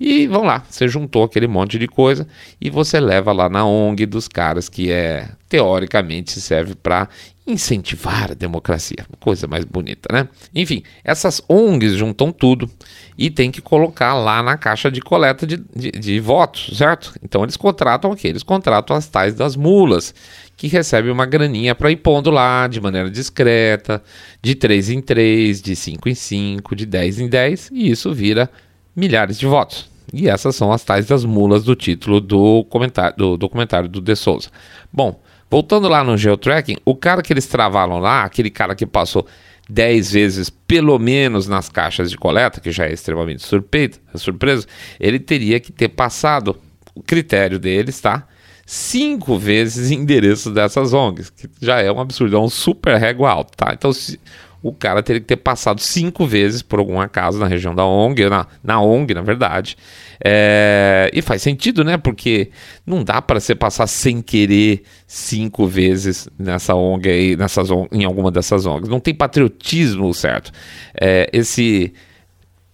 E 0.00 0.26
vamos 0.26 0.46
lá, 0.46 0.64
você 0.68 0.88
juntou 0.88 1.24
aquele 1.24 1.46
monte 1.46 1.78
de 1.78 1.86
coisa 1.86 2.26
e 2.60 2.70
você 2.70 2.98
leva 2.98 3.32
lá 3.32 3.48
na 3.48 3.64
ONG 3.64 4.06
dos 4.06 4.28
caras 4.28 4.68
que 4.68 4.90
é 4.90 5.28
teoricamente 5.48 6.40
serve 6.40 6.74
para 6.74 7.08
incentivar 7.46 8.30
a 8.30 8.34
democracia. 8.34 9.06
Coisa 9.20 9.46
mais 9.46 9.64
bonita, 9.64 10.08
né? 10.12 10.28
Enfim, 10.54 10.82
essas 11.04 11.42
ONGs 11.48 11.92
juntam 11.94 12.32
tudo 12.32 12.70
e 13.18 13.30
tem 13.30 13.50
que 13.50 13.60
colocar 13.60 14.14
lá 14.14 14.42
na 14.42 14.56
caixa 14.56 14.90
de 14.90 15.00
coleta 15.00 15.46
de, 15.46 15.58
de, 15.76 15.90
de 15.92 16.20
votos, 16.20 16.76
certo? 16.76 17.14
Então 17.22 17.42
eles 17.42 17.56
contratam 17.56 18.10
o 18.10 18.16
quê? 18.16 18.28
Eles 18.28 18.42
contratam 18.42 18.96
as 18.96 19.06
tais 19.06 19.34
das 19.34 19.56
mulas, 19.56 20.14
que 20.56 20.68
recebem 20.68 21.10
uma 21.10 21.26
graninha 21.26 21.74
para 21.74 21.90
ir 21.90 21.96
pondo 21.96 22.30
lá 22.30 22.66
de 22.66 22.80
maneira 22.80 23.10
discreta, 23.10 24.02
de 24.40 24.54
3 24.54 24.90
em 24.90 25.00
3, 25.00 25.60
de 25.60 25.74
5 25.74 26.08
em 26.08 26.14
5, 26.14 26.76
de 26.76 26.86
10 26.86 27.20
em 27.20 27.28
10, 27.28 27.70
e 27.72 27.90
isso 27.90 28.12
vira 28.12 28.50
milhares 28.94 29.38
de 29.38 29.46
votos. 29.46 29.88
E 30.12 30.28
essas 30.28 30.54
são 30.54 30.72
as 30.72 30.84
tais 30.84 31.06
das 31.06 31.24
mulas 31.24 31.64
do 31.64 31.74
título 31.74 32.20
do, 32.20 32.64
comentário, 32.64 33.16
do 33.16 33.36
documentário 33.36 33.88
do 33.88 34.00
De 34.00 34.14
Souza. 34.14 34.48
Bom, 34.92 35.20
voltando 35.50 35.88
lá 35.88 36.04
no 36.04 36.16
geotracking, 36.16 36.76
o 36.84 36.94
cara 36.94 37.22
que 37.22 37.32
eles 37.32 37.46
travaram 37.46 37.98
lá, 37.98 38.22
aquele 38.22 38.50
cara 38.50 38.74
que 38.74 38.86
passou 38.86 39.26
10 39.68 40.12
vezes 40.12 40.50
pelo 40.50 40.98
menos 40.98 41.48
nas 41.48 41.68
caixas 41.68 42.10
de 42.10 42.16
coleta, 42.16 42.60
que 42.60 42.70
já 42.70 42.86
é 42.86 42.92
extremamente 42.92 43.42
surpreso, 43.42 43.98
surpreso 44.14 44.66
ele 45.00 45.18
teria 45.18 45.58
que 45.58 45.72
ter 45.72 45.88
passado 45.88 46.56
o 46.94 47.02
critério 47.02 47.58
deles, 47.58 48.00
tá? 48.00 48.26
Cinco 48.66 49.38
vezes 49.38 49.90
endereço 49.90 50.50
dessas 50.50 50.92
ONGs, 50.92 51.30
que 51.30 51.48
já 51.60 51.80
é 51.80 51.92
um 51.92 52.00
absurdo, 52.00 52.36
é 52.36 52.40
um 52.40 52.48
super 52.48 52.96
régua 52.96 53.30
alto, 53.30 53.56
tá? 53.56 53.72
Então, 53.74 53.92
se 53.92 54.18
o 54.64 54.72
cara 54.72 55.02
teria 55.02 55.20
que 55.20 55.26
ter 55.26 55.36
passado 55.36 55.78
cinco 55.78 56.26
vezes 56.26 56.62
por 56.62 56.78
algum 56.78 56.98
acaso 56.98 57.38
na 57.38 57.46
região 57.46 57.74
da 57.74 57.84
ONG, 57.84 58.30
na, 58.30 58.46
na 58.62 58.80
ONG, 58.80 59.12
na 59.12 59.20
verdade. 59.20 59.76
É, 60.24 61.10
e 61.12 61.20
faz 61.20 61.42
sentido, 61.42 61.84
né? 61.84 61.98
Porque 61.98 62.50
não 62.86 63.04
dá 63.04 63.20
para 63.20 63.38
você 63.38 63.54
passar 63.54 63.86
sem 63.86 64.22
querer 64.22 64.84
cinco 65.06 65.66
vezes 65.66 66.30
nessa 66.38 66.74
ONG 66.74 67.10
aí, 67.10 67.36
nessas, 67.36 67.68
em 67.92 68.04
alguma 68.04 68.30
dessas 68.30 68.64
ONGs. 68.64 68.88
Não 68.88 69.00
tem 69.00 69.14
patriotismo 69.14 70.14
certo. 70.14 70.50
É, 70.98 71.28
esse 71.30 71.92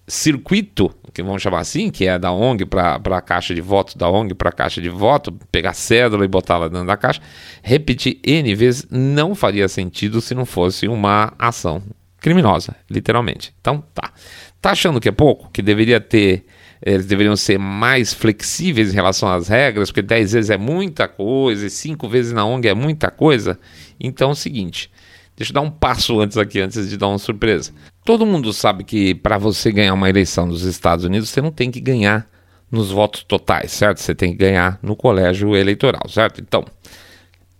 circuito, 0.07 0.94
que 1.12 1.23
vamos 1.23 1.42
chamar 1.42 1.61
assim, 1.61 1.90
que 1.90 2.07
é 2.07 2.18
da 2.18 2.33
ONG 2.33 2.64
para 2.64 2.96
a 2.96 3.20
caixa 3.20 3.55
de 3.55 3.61
voto, 3.61 3.96
da 3.99 4.09
ONG 4.09 4.35
para 4.35 4.51
a 4.51 4.53
caixa 4.53 4.81
de 4.81 4.88
voto, 4.88 5.33
pegar 5.51 5.73
cédula 5.73 6.25
e 6.25 6.29
botar 6.29 6.59
lá 6.59 6.68
dentro 6.68 6.87
da 6.87 6.96
caixa, 6.96 7.20
repetir 7.62 8.18
N 8.25 8.55
vezes 8.55 8.87
não 8.90 9.35
faria 9.35 9.68
sentido 9.68 10.20
se 10.20 10.35
não 10.35 10.46
fosse 10.46 10.88
uma 10.88 11.33
ação 11.38 11.83
criminosa, 12.20 12.77
literalmente. 12.88 13.53
Então, 13.61 13.83
tá. 13.94 14.12
Tá 14.61 14.73
achando 14.73 15.01
que 15.01 15.09
é 15.09 15.12
pouco? 15.12 15.51
Que 15.51 15.62
deveria 15.62 16.01
ter. 16.01 16.44
Eles 16.83 17.07
deveriam 17.07 17.37
ser 17.37 17.59
mais 17.59 18.14
flexíveis 18.14 18.90
em 18.90 18.94
relação 18.94 19.31
às 19.31 19.49
regras, 19.49 19.90
porque 19.90 20.03
10 20.03 20.33
vezes 20.33 20.51
é 20.51 20.57
muita 20.57 21.09
coisa 21.09 21.66
e 21.66 21.70
5 21.70 22.09
vezes 22.09 22.33
na 22.33 22.44
ONG 22.44 22.68
é 22.68 22.75
muita 22.75 23.11
coisa? 23.11 23.59
Então 23.99 24.31
é 24.31 24.33
o 24.33 24.37
seguinte: 24.37 24.90
deixa 25.37 25.51
eu 25.51 25.55
dar 25.55 25.61
um 25.62 25.70
passo 25.70 26.20
antes 26.20 26.38
aqui, 26.38 26.61
antes 26.61 26.88
de 26.88 26.96
dar 26.96 27.09
uma 27.09 27.18
surpresa. 27.18 27.73
Todo 28.05 28.27
mundo 28.27 28.53
sabe 28.53 28.85
que 28.85 29.15
para 29.15 29.39
você 29.39 29.71
ganhar 29.71 29.95
uma 29.95 30.09
eleição 30.09 30.47
nos 30.47 30.63
Estados 30.63 31.05
Unidos, 31.05 31.29
você 31.29 31.41
não 31.41 31.51
tem 31.53 31.71
que 31.71 31.81
ganhar 31.81 32.27
nos 32.71 32.91
votos 32.91 33.25
totais, 33.25 33.73
certo? 33.73 33.99
Você 34.01 34.15
tem 34.15 34.33
que 34.33 34.39
ganhar 34.39 34.79
no 34.83 34.97
colégio 34.97 35.57
eleitoral, 35.57 36.09
certo? 36.09 36.41
Então, 36.41 36.65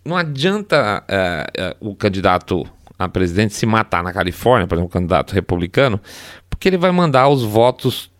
não 0.05 0.17
adianta 0.17 1.05
uh, 1.09 1.87
uh, 1.87 1.91
o 1.91 1.95
candidato 1.95 2.67
a 2.99 3.09
presidente 3.09 3.55
se 3.55 3.65
matar 3.65 4.03
na 4.03 4.13
Califórnia, 4.13 4.67
por 4.67 4.75
exemplo, 4.75 4.89
um 4.89 4.93
candidato 4.93 5.33
republicano, 5.33 5.99
porque 6.49 6.69
ele 6.69 6.77
vai 6.77 6.91
mandar 6.91 7.29
os 7.29 7.43
votos. 7.43 8.11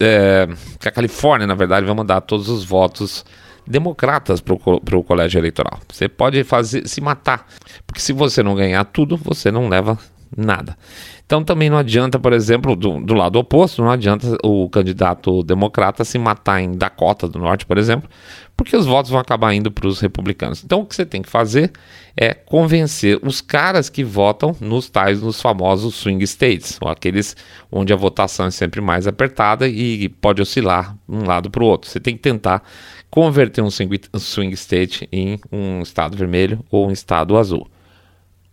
É, 0.00 0.46
que 0.78 0.88
a 0.88 0.92
Califórnia, 0.92 1.44
na 1.44 1.56
verdade, 1.56 1.84
vai 1.84 1.94
mandar 1.94 2.20
todos 2.20 2.48
os 2.48 2.64
votos 2.64 3.24
democratas 3.66 4.40
para 4.40 4.54
o 4.54 5.02
colégio 5.02 5.40
eleitoral. 5.40 5.80
Você 5.88 6.08
pode 6.08 6.44
fazer 6.44 6.86
se 6.86 7.00
matar, 7.00 7.48
porque 7.84 8.00
se 8.00 8.12
você 8.12 8.40
não 8.40 8.54
ganhar 8.54 8.84
tudo, 8.84 9.16
você 9.16 9.50
não 9.50 9.68
leva 9.68 9.98
nada. 10.36 10.76
Então 11.24 11.44
também 11.44 11.68
não 11.68 11.76
adianta, 11.76 12.18
por 12.18 12.32
exemplo, 12.32 12.74
do, 12.74 13.00
do, 13.00 13.14
lado 13.14 13.38
oposto, 13.38 13.82
não 13.82 13.90
adianta 13.90 14.36
o 14.42 14.68
candidato 14.70 15.42
democrata 15.42 16.04
se 16.04 16.18
matar 16.18 16.60
em 16.60 16.72
Dakota 16.72 17.28
do 17.28 17.38
Norte, 17.38 17.66
por 17.66 17.76
exemplo, 17.76 18.08
porque 18.56 18.76
os 18.76 18.86
votos 18.86 19.10
vão 19.10 19.20
acabar 19.20 19.52
indo 19.52 19.70
para 19.70 19.86
os 19.86 20.00
republicanos. 20.00 20.64
Então 20.64 20.80
o 20.80 20.86
que 20.86 20.94
você 20.94 21.04
tem 21.04 21.20
que 21.20 21.28
fazer 21.28 21.70
é 22.16 22.32
convencer 22.32 23.18
os 23.22 23.40
caras 23.40 23.90
que 23.90 24.02
votam 24.02 24.56
nos 24.60 24.88
tais, 24.88 25.20
nos 25.20 25.40
famosos 25.40 25.94
swing 25.94 26.24
states, 26.24 26.78
ou 26.80 26.88
aqueles 26.88 27.36
onde 27.70 27.92
a 27.92 27.96
votação 27.96 28.46
é 28.46 28.50
sempre 28.50 28.80
mais 28.80 29.06
apertada 29.06 29.68
e 29.68 30.08
pode 30.08 30.40
oscilar 30.40 30.96
um 31.08 31.24
lado 31.24 31.50
para 31.50 31.62
o 31.62 31.66
outro. 31.66 31.90
Você 31.90 32.00
tem 32.00 32.16
que 32.16 32.22
tentar 32.22 32.62
converter 33.10 33.62
um 33.62 33.70
swing, 33.70 34.54
state 34.54 35.08
em 35.12 35.38
um 35.52 35.80
estado 35.80 36.16
vermelho 36.16 36.64
ou 36.70 36.88
um 36.88 36.90
estado 36.90 37.36
azul. 37.36 37.68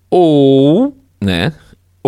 Ou, 0.10 0.96
né, 1.22 1.54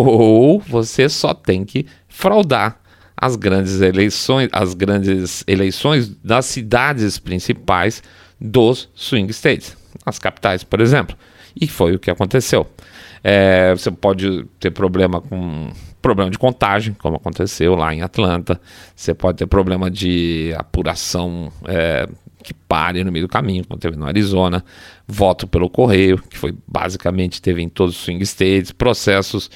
ou 0.06 0.60
você 0.60 1.08
só 1.08 1.34
tem 1.34 1.64
que 1.64 1.86
fraudar 2.08 2.80
as 3.16 3.34
grandes 3.34 3.80
eleições, 3.80 4.48
as 4.52 4.74
grandes 4.74 5.42
eleições 5.46 6.08
das 6.22 6.46
cidades 6.46 7.18
principais 7.18 8.02
dos 8.40 8.88
swing 8.94 9.30
states, 9.32 9.76
as 10.06 10.18
capitais, 10.18 10.62
por 10.62 10.80
exemplo. 10.80 11.16
E 11.60 11.66
foi 11.66 11.94
o 11.94 11.98
que 11.98 12.10
aconteceu. 12.10 12.66
É, 13.24 13.74
você 13.74 13.90
pode 13.90 14.44
ter 14.60 14.70
problema 14.70 15.20
com 15.20 15.70
problema 16.00 16.30
de 16.30 16.38
contagem, 16.38 16.94
como 16.94 17.16
aconteceu 17.16 17.74
lá 17.74 17.92
em 17.92 18.02
Atlanta. 18.02 18.60
Você 18.94 19.12
pode 19.12 19.38
ter 19.38 19.46
problema 19.46 19.90
de 19.90 20.54
apuração 20.56 21.52
é, 21.66 22.08
que 22.42 22.54
pare 22.54 23.02
no 23.02 23.10
meio 23.10 23.26
do 23.26 23.30
caminho, 23.30 23.66
como 23.66 23.80
teve 23.80 23.96
no 23.96 24.06
Arizona, 24.06 24.64
voto 25.06 25.46
pelo 25.46 25.68
correio, 25.68 26.22
que 26.30 26.38
foi 26.38 26.54
basicamente 26.66 27.42
teve 27.42 27.60
em 27.60 27.68
todos 27.68 27.96
os 27.96 28.02
swing 28.02 28.22
states, 28.24 28.72
processos 28.72 29.50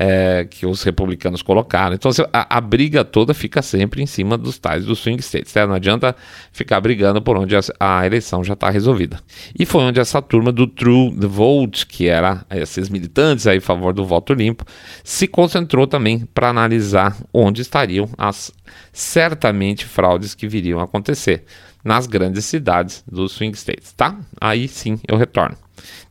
é, 0.00 0.46
que 0.48 0.64
os 0.64 0.80
republicanos 0.84 1.42
colocaram. 1.42 1.92
Então 1.92 2.12
a, 2.32 2.58
a, 2.58 2.60
briga 2.60 3.04
toda 3.04 3.34
fica 3.34 3.60
sempre 3.60 4.00
em 4.00 4.06
cima 4.06 4.38
dos 4.38 4.56
tais 4.56 4.84
dos 4.84 5.00
swing 5.00 5.20
states. 5.20 5.52
Né? 5.52 5.66
Não 5.66 5.74
adianta 5.74 6.14
ficar 6.52 6.80
brigando 6.80 7.20
por 7.20 7.36
onde 7.36 7.56
a, 7.56 7.60
a 7.80 8.06
eleição 8.06 8.44
já 8.44 8.54
está 8.54 8.70
resolvida. 8.70 9.18
E 9.58 9.66
foi 9.66 9.82
onde 9.82 9.98
essa 9.98 10.22
turma 10.22 10.52
do 10.52 10.68
True 10.68 11.12
the 11.18 11.26
Vote, 11.26 11.84
que 11.84 12.06
era 12.06 12.46
esses 12.52 12.88
militantes 12.88 13.48
aí 13.48 13.58
a 13.58 13.60
favor 13.60 13.92
do 13.92 14.06
voto 14.06 14.32
limpo, 14.32 14.64
se 15.02 15.26
concentrou 15.26 15.84
também 15.84 16.20
para 16.32 16.48
analisar 16.48 17.16
onde 17.34 17.60
estariam 17.60 18.08
as 18.16 18.52
certamente 18.92 19.84
fraudes 19.84 20.32
que 20.32 20.46
viriam 20.46 20.78
a 20.78 20.84
acontecer 20.84 21.42
nas 21.82 22.06
grandes 22.06 22.44
cidades 22.44 23.02
dos 23.10 23.32
swing 23.32 23.56
states, 23.56 23.92
tá? 23.94 24.16
Aí 24.40 24.68
sim 24.68 25.00
eu 25.08 25.16
retorno. 25.16 25.56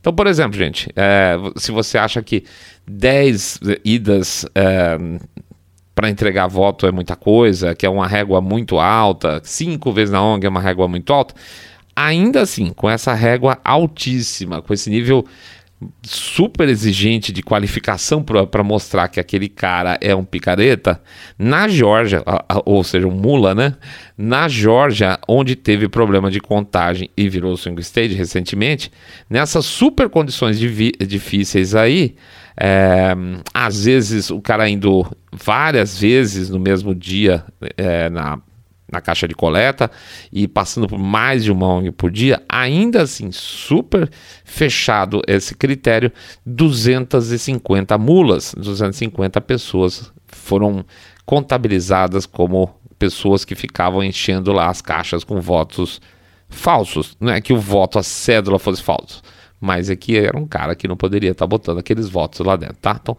Então, 0.00 0.12
por 0.12 0.26
exemplo, 0.26 0.58
gente, 0.58 0.90
é, 0.96 1.36
se 1.56 1.70
você 1.70 1.98
acha 1.98 2.22
que 2.22 2.44
10 2.88 3.60
idas 3.84 4.46
é, 4.54 4.98
para 5.94 6.10
entregar 6.10 6.46
voto 6.46 6.86
é 6.86 6.92
muita 6.92 7.16
coisa, 7.16 7.74
que 7.74 7.84
é 7.84 7.90
uma 7.90 8.06
régua 8.06 8.40
muito 8.40 8.78
alta, 8.78 9.40
cinco 9.42 9.92
vezes 9.92 10.12
na 10.12 10.22
ONG 10.22 10.46
é 10.46 10.48
uma 10.48 10.60
régua 10.60 10.86
muito 10.86 11.12
alta, 11.12 11.34
ainda 11.94 12.42
assim, 12.42 12.70
com 12.70 12.88
essa 12.88 13.12
régua 13.14 13.58
altíssima, 13.64 14.62
com 14.62 14.72
esse 14.72 14.88
nível 14.88 15.24
super 16.02 16.68
exigente 16.68 17.32
de 17.32 17.42
qualificação 17.42 18.22
para 18.22 18.64
mostrar 18.64 19.08
que 19.08 19.20
aquele 19.20 19.48
cara 19.48 19.96
é 20.00 20.14
um 20.14 20.24
picareta, 20.24 21.00
na 21.38 21.68
Georgia, 21.68 22.22
ou 22.64 22.82
seja, 22.82 23.06
um 23.06 23.12
mula, 23.12 23.54
né? 23.54 23.74
Na 24.16 24.48
Georgia, 24.48 25.18
onde 25.28 25.54
teve 25.54 25.88
problema 25.88 26.30
de 26.30 26.40
contagem 26.40 27.08
e 27.16 27.28
virou 27.28 27.56
swing 27.56 27.80
state 27.80 28.14
recentemente, 28.14 28.90
nessas 29.30 29.66
super 29.66 30.08
condições 30.08 30.58
difíceis 30.58 31.74
aí, 31.74 32.16
é, 32.60 33.14
às 33.54 33.84
vezes 33.84 34.30
o 34.30 34.40
cara 34.40 34.68
indo 34.68 35.06
várias 35.32 36.00
vezes 36.00 36.50
no 36.50 36.58
mesmo 36.58 36.94
dia 36.94 37.44
é, 37.76 38.10
na 38.10 38.40
na 38.90 39.02
caixa 39.02 39.28
de 39.28 39.34
coleta 39.34 39.90
e 40.32 40.48
passando 40.48 40.88
por 40.88 40.98
mais 40.98 41.44
de 41.44 41.52
uma 41.52 41.66
ONG 41.66 41.92
por 41.92 42.10
dia, 42.10 42.42
ainda 42.48 43.02
assim, 43.02 43.30
super 43.30 44.10
fechado 44.44 45.20
esse 45.26 45.54
critério, 45.54 46.10
250 46.46 47.98
mulas, 47.98 48.54
250 48.56 49.40
pessoas 49.42 50.10
foram 50.26 50.84
contabilizadas 51.26 52.24
como 52.24 52.74
pessoas 52.98 53.44
que 53.44 53.54
ficavam 53.54 54.02
enchendo 54.02 54.52
lá 54.52 54.68
as 54.68 54.80
caixas 54.80 55.22
com 55.22 55.38
votos 55.38 56.00
falsos. 56.48 57.14
Não 57.20 57.30
é 57.30 57.42
que 57.42 57.52
o 57.52 57.60
voto, 57.60 57.98
a 57.98 58.02
cédula 58.02 58.58
fosse 58.58 58.82
falso 58.82 59.22
mas 59.60 59.90
aqui 59.90 60.16
é 60.16 60.24
era 60.26 60.38
um 60.38 60.46
cara 60.46 60.74
que 60.74 60.86
não 60.86 60.96
poderia 60.96 61.30
estar 61.30 61.44
tá 61.44 61.48
botando 61.48 61.78
aqueles 61.78 62.08
votos 62.08 62.40
lá 62.40 62.56
dentro, 62.56 62.76
tá? 62.80 62.98
Então, 63.00 63.16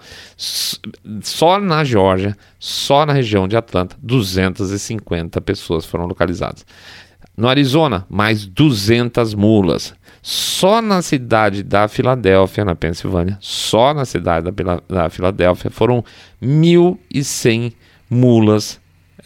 só 1.21 1.59
na 1.59 1.83
Geórgia, 1.83 2.37
só 2.59 3.05
na 3.05 3.13
região 3.13 3.47
de 3.47 3.57
Atlanta, 3.57 3.95
250 4.01 5.41
pessoas 5.41 5.85
foram 5.85 6.05
localizadas. 6.05 6.65
No 7.35 7.47
Arizona, 7.47 8.05
mais 8.09 8.45
200 8.45 9.33
mulas. 9.33 9.93
Só 10.21 10.81
na 10.81 11.01
cidade 11.01 11.63
da 11.63 11.87
Filadélfia, 11.87 12.65
na 12.65 12.75
Pensilvânia, 12.75 13.37
só 13.39 13.93
na 13.93 14.03
cidade 14.03 14.51
da, 14.51 14.81
da 14.87 15.09
Filadélfia 15.09 15.71
foram 15.71 16.03
1.100 16.43 17.71
mulas 18.09 18.79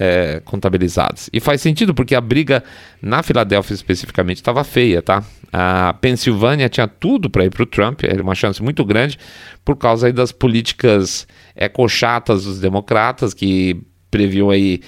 é, 0.05 0.41
contabilizadas. 0.43 1.29
E 1.31 1.39
faz 1.39 1.61
sentido 1.61 1.93
porque 1.93 2.13
a 2.13 2.19
briga 2.19 2.61
na 3.01 3.23
Filadélfia 3.23 3.73
especificamente 3.73 4.37
estava 4.37 4.61
feia, 4.65 5.01
tá? 5.01 5.23
A 5.51 5.93
Pensilvânia 5.93 6.67
tinha 6.67 6.89
tudo 6.89 7.29
para 7.29 7.45
ir 7.45 7.49
para 7.49 7.63
o 7.63 7.65
Trump, 7.65 8.03
era 8.03 8.21
uma 8.21 8.35
chance 8.35 8.61
muito 8.61 8.83
grande 8.83 9.17
por 9.63 9.77
causa 9.77 10.11
das 10.11 10.33
políticas 10.33 11.25
ecochatas 11.55 12.43
dos 12.43 12.59
democratas 12.59 13.33
que 13.33 13.81
previam 14.11 14.49
aí 14.49 14.81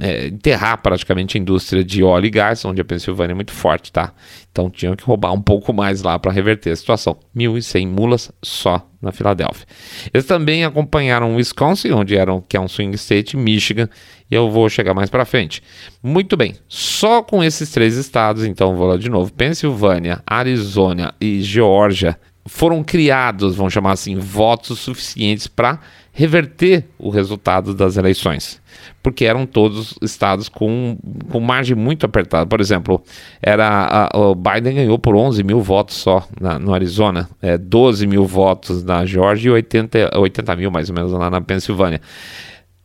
é, 0.00 0.26
enterrar 0.26 0.80
praticamente 0.82 1.36
a 1.36 1.40
indústria 1.40 1.84
de 1.84 2.02
óleo 2.02 2.26
e 2.26 2.30
gás, 2.30 2.64
onde 2.64 2.80
a 2.80 2.84
Pensilvânia 2.84 3.32
é 3.32 3.34
muito 3.34 3.52
forte, 3.52 3.92
tá? 3.92 4.12
Então 4.50 4.70
tinham 4.70 4.94
que 4.94 5.04
roubar 5.04 5.32
um 5.32 5.40
pouco 5.40 5.72
mais 5.72 6.02
lá 6.02 6.18
para 6.18 6.32
reverter 6.32 6.70
a 6.70 6.76
situação. 6.76 7.16
1.100 7.36 7.86
mulas 7.88 8.32
só 8.42 8.88
na 9.00 9.12
Filadélfia. 9.12 9.66
Eles 10.12 10.26
também 10.26 10.64
acompanharam 10.64 11.36
Wisconsin, 11.36 11.92
onde 11.92 12.16
eram 12.16 12.40
que 12.40 12.56
é 12.56 12.60
um 12.60 12.68
swing 12.68 12.94
state, 12.94 13.36
Michigan, 13.36 13.88
e 14.30 14.34
eu 14.34 14.50
vou 14.50 14.68
chegar 14.68 14.94
mais 14.94 15.10
para 15.10 15.24
frente. 15.24 15.62
Muito 16.02 16.36
bem, 16.36 16.54
só 16.68 17.22
com 17.22 17.42
esses 17.42 17.70
três 17.70 17.96
estados, 17.96 18.44
então 18.44 18.76
vou 18.76 18.86
lá 18.86 18.96
de 18.96 19.08
novo, 19.08 19.32
Pensilvânia, 19.32 20.22
Arizona 20.26 21.14
e 21.20 21.42
Geórgia, 21.42 22.18
foram 22.46 22.82
criados, 22.82 23.54
vamos 23.54 23.72
chamar 23.72 23.92
assim, 23.92 24.16
votos 24.16 24.80
suficientes 24.80 25.46
para 25.46 25.80
reverter 26.12 26.84
o 26.98 27.08
resultado 27.08 27.72
das 27.74 27.96
eleições, 27.96 28.60
porque 29.02 29.24
eram 29.24 29.46
todos 29.46 29.96
estados 30.02 30.46
com, 30.46 30.98
com 31.30 31.40
margem 31.40 31.74
muito 31.74 32.04
apertada. 32.04 32.44
Por 32.44 32.60
exemplo, 32.60 33.02
era 33.40 34.10
a, 34.12 34.18
o 34.18 34.34
Biden 34.34 34.74
ganhou 34.74 34.98
por 34.98 35.16
11 35.16 35.42
mil 35.42 35.60
votos 35.62 35.96
só 35.96 36.28
na, 36.38 36.58
no 36.58 36.74
Arizona, 36.74 37.30
é, 37.40 37.56
12 37.56 38.06
mil 38.06 38.26
votos 38.26 38.84
na 38.84 39.06
Georgia 39.06 39.48
e 39.48 39.52
80, 39.52 40.18
80 40.18 40.56
mil 40.56 40.70
mais 40.70 40.90
ou 40.90 40.94
menos 40.94 41.12
lá 41.12 41.30
na 41.30 41.40
Pensilvânia. 41.40 42.00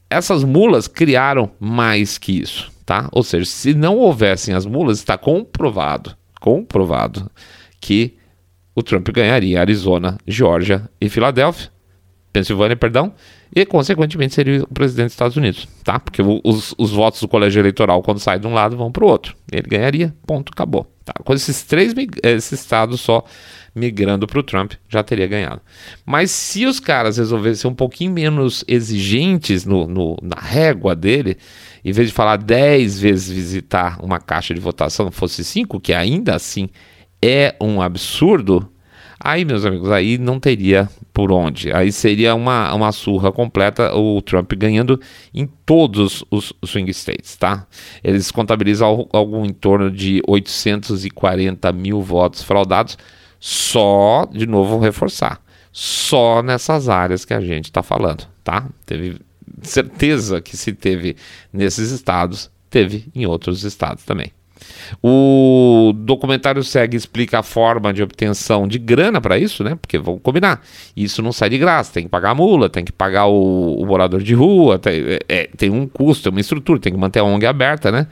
Essas 0.10 0.46
mulas 0.46 0.88
criaram 0.88 1.52
mais 1.60 2.18
que 2.18 2.32
isso, 2.32 2.72
tá? 2.86 3.10
Ou 3.12 3.24
seja, 3.24 3.46
se 3.46 3.74
não 3.74 3.98
houvessem 3.98 4.56
as 4.56 4.66
mulas, 4.66 5.00
está 5.00 5.18
comprovado, 5.18 6.16
comprovado 6.40 7.30
que 7.82 8.16
o 8.74 8.82
Trump 8.82 9.10
ganharia 9.10 9.60
Arizona, 9.60 10.18
Georgia 10.26 10.90
e 11.02 11.10
Filadélfia 11.10 11.77
Pensilvânia, 12.38 12.76
perdão, 12.76 13.13
e 13.56 13.65
consequentemente 13.65 14.36
seria 14.36 14.63
o 14.63 14.67
presidente 14.67 15.06
dos 15.06 15.13
Estados 15.13 15.38
Unidos, 15.38 15.67
tá? 15.84 16.00
Porque 16.00 16.21
os, 16.21 16.76
os 16.78 16.91
votos 16.91 17.19
do 17.19 17.28
colégio 17.28 17.60
eleitoral, 17.60 18.04
quando 18.04 18.19
saem 18.19 18.39
de 18.39 18.45
um 18.45 18.54
lado, 18.54 18.78
vão 18.78 18.91
para 18.91 19.04
o 19.04 19.08
outro. 19.08 19.36
Ele 19.52 19.67
ganharia, 19.67 20.13
ponto, 20.28 20.52
acabou. 20.54 20.86
Tá? 21.04 21.13
Com 21.23 21.34
esses 21.34 21.63
três 21.63 21.95
estados 22.52 23.02
só 23.02 23.23
migrando 23.73 24.28
para 24.28 24.39
o 24.39 24.43
Trump, 24.43 24.73
já 24.88 25.02
teria 25.02 25.26
ganhado. 25.26 25.62
Mas 26.06 26.30
se 26.30 26.67
os 26.67 26.80
caras 26.80 27.17
resolvessem 27.17 27.62
ser 27.62 27.67
um 27.69 27.73
pouquinho 27.73 28.12
menos 28.12 28.63
exigentes 28.67 29.65
no, 29.65 29.88
no, 29.88 30.15
na 30.21 30.39
régua 30.39 30.95
dele, 30.95 31.38
em 31.84 31.91
vez 31.91 32.10
de 32.10 32.13
falar 32.13 32.38
10 32.38 33.00
vezes 33.00 33.32
visitar 33.32 33.97
uma 34.00 34.19
caixa 34.19 34.54
de 34.54 34.60
votação, 34.60 35.10
fosse 35.10 35.43
5, 35.43 35.80
que 35.80 35.91
ainda 35.91 36.36
assim 36.36 36.69
é 37.19 37.56
um 37.60 37.82
absurdo, 37.82 38.71
Aí, 39.19 39.43
meus 39.43 39.65
amigos, 39.65 39.89
aí 39.91 40.17
não 40.17 40.39
teria 40.39 40.88
por 41.18 41.32
onde. 41.32 41.74
Aí 41.74 41.92
seria 41.92 42.36
uma, 42.36 42.72
uma 42.76 42.92
surra 42.92 43.32
completa, 43.32 43.92
o 43.96 44.22
Trump 44.22 44.54
ganhando 44.54 45.02
em 45.34 45.48
todos 45.66 46.24
os 46.30 46.54
swing 46.64 46.92
states, 46.92 47.36
tá? 47.36 47.66
Eles 48.04 48.30
contabilizam 48.30 49.10
algo 49.12 49.44
em 49.44 49.52
torno 49.52 49.90
de 49.90 50.22
840 50.28 51.72
mil 51.72 52.04
votos 52.04 52.44
fraudados, 52.44 53.00
só, 53.40 54.28
de 54.32 54.46
novo, 54.46 54.78
reforçar, 54.78 55.42
só 55.72 56.44
nessas 56.44 56.88
áreas 56.88 57.26
que 57.26 57.34
a 57.34 57.42
gente 57.42 57.66
está 57.66 57.82
falando, 57.82 58.28
tá? 58.44 58.70
Teve 58.86 59.20
certeza 59.64 60.40
que 60.40 60.56
se 60.56 60.72
teve 60.72 61.16
nesses 61.52 61.90
estados, 61.90 62.52
teve 62.70 63.08
em 63.16 63.26
outros 63.26 63.64
estados 63.64 64.04
também. 64.04 64.32
O 65.02 65.93
documentário 65.95 66.63
segue 66.63 66.95
explica 66.97 67.39
a 67.39 67.43
forma 67.43 67.93
de 67.93 68.04
obtenção 68.04 68.67
de 68.67 68.78
grana 68.78 69.19
para 69.21 69.38
isso, 69.38 69.63
né? 69.63 69.76
Porque 69.76 69.97
vamos 69.97 70.21
combinar, 70.21 70.62
isso 70.95 71.21
não 71.21 71.32
sai 71.32 71.50
de 71.50 71.58
graça, 71.58 71.93
tem 71.93 72.04
que 72.04 72.10
pagar 72.10 72.32
a 72.32 72.36
mula, 72.36 72.69
tem 72.69 72.84
que 72.84 72.91
pagar 72.91 73.28
o, 73.28 73.76
o 73.82 73.86
morador 73.86 74.21
de 74.21 74.34
rua, 74.34 74.80
tem, 74.80 74.93
é, 75.02 75.19
é 75.28 75.50
tem 75.56 75.69
um 75.69 75.88
custo, 75.88 76.23
tem 76.23 76.32
uma 76.32 76.41
estrutura, 76.41 76.80
tem 76.80 76.93
que 76.93 77.00
manter 77.00 77.19
a 77.19 77.23
ONG 77.23 77.45
aberta, 77.45 77.91
né? 77.91 78.08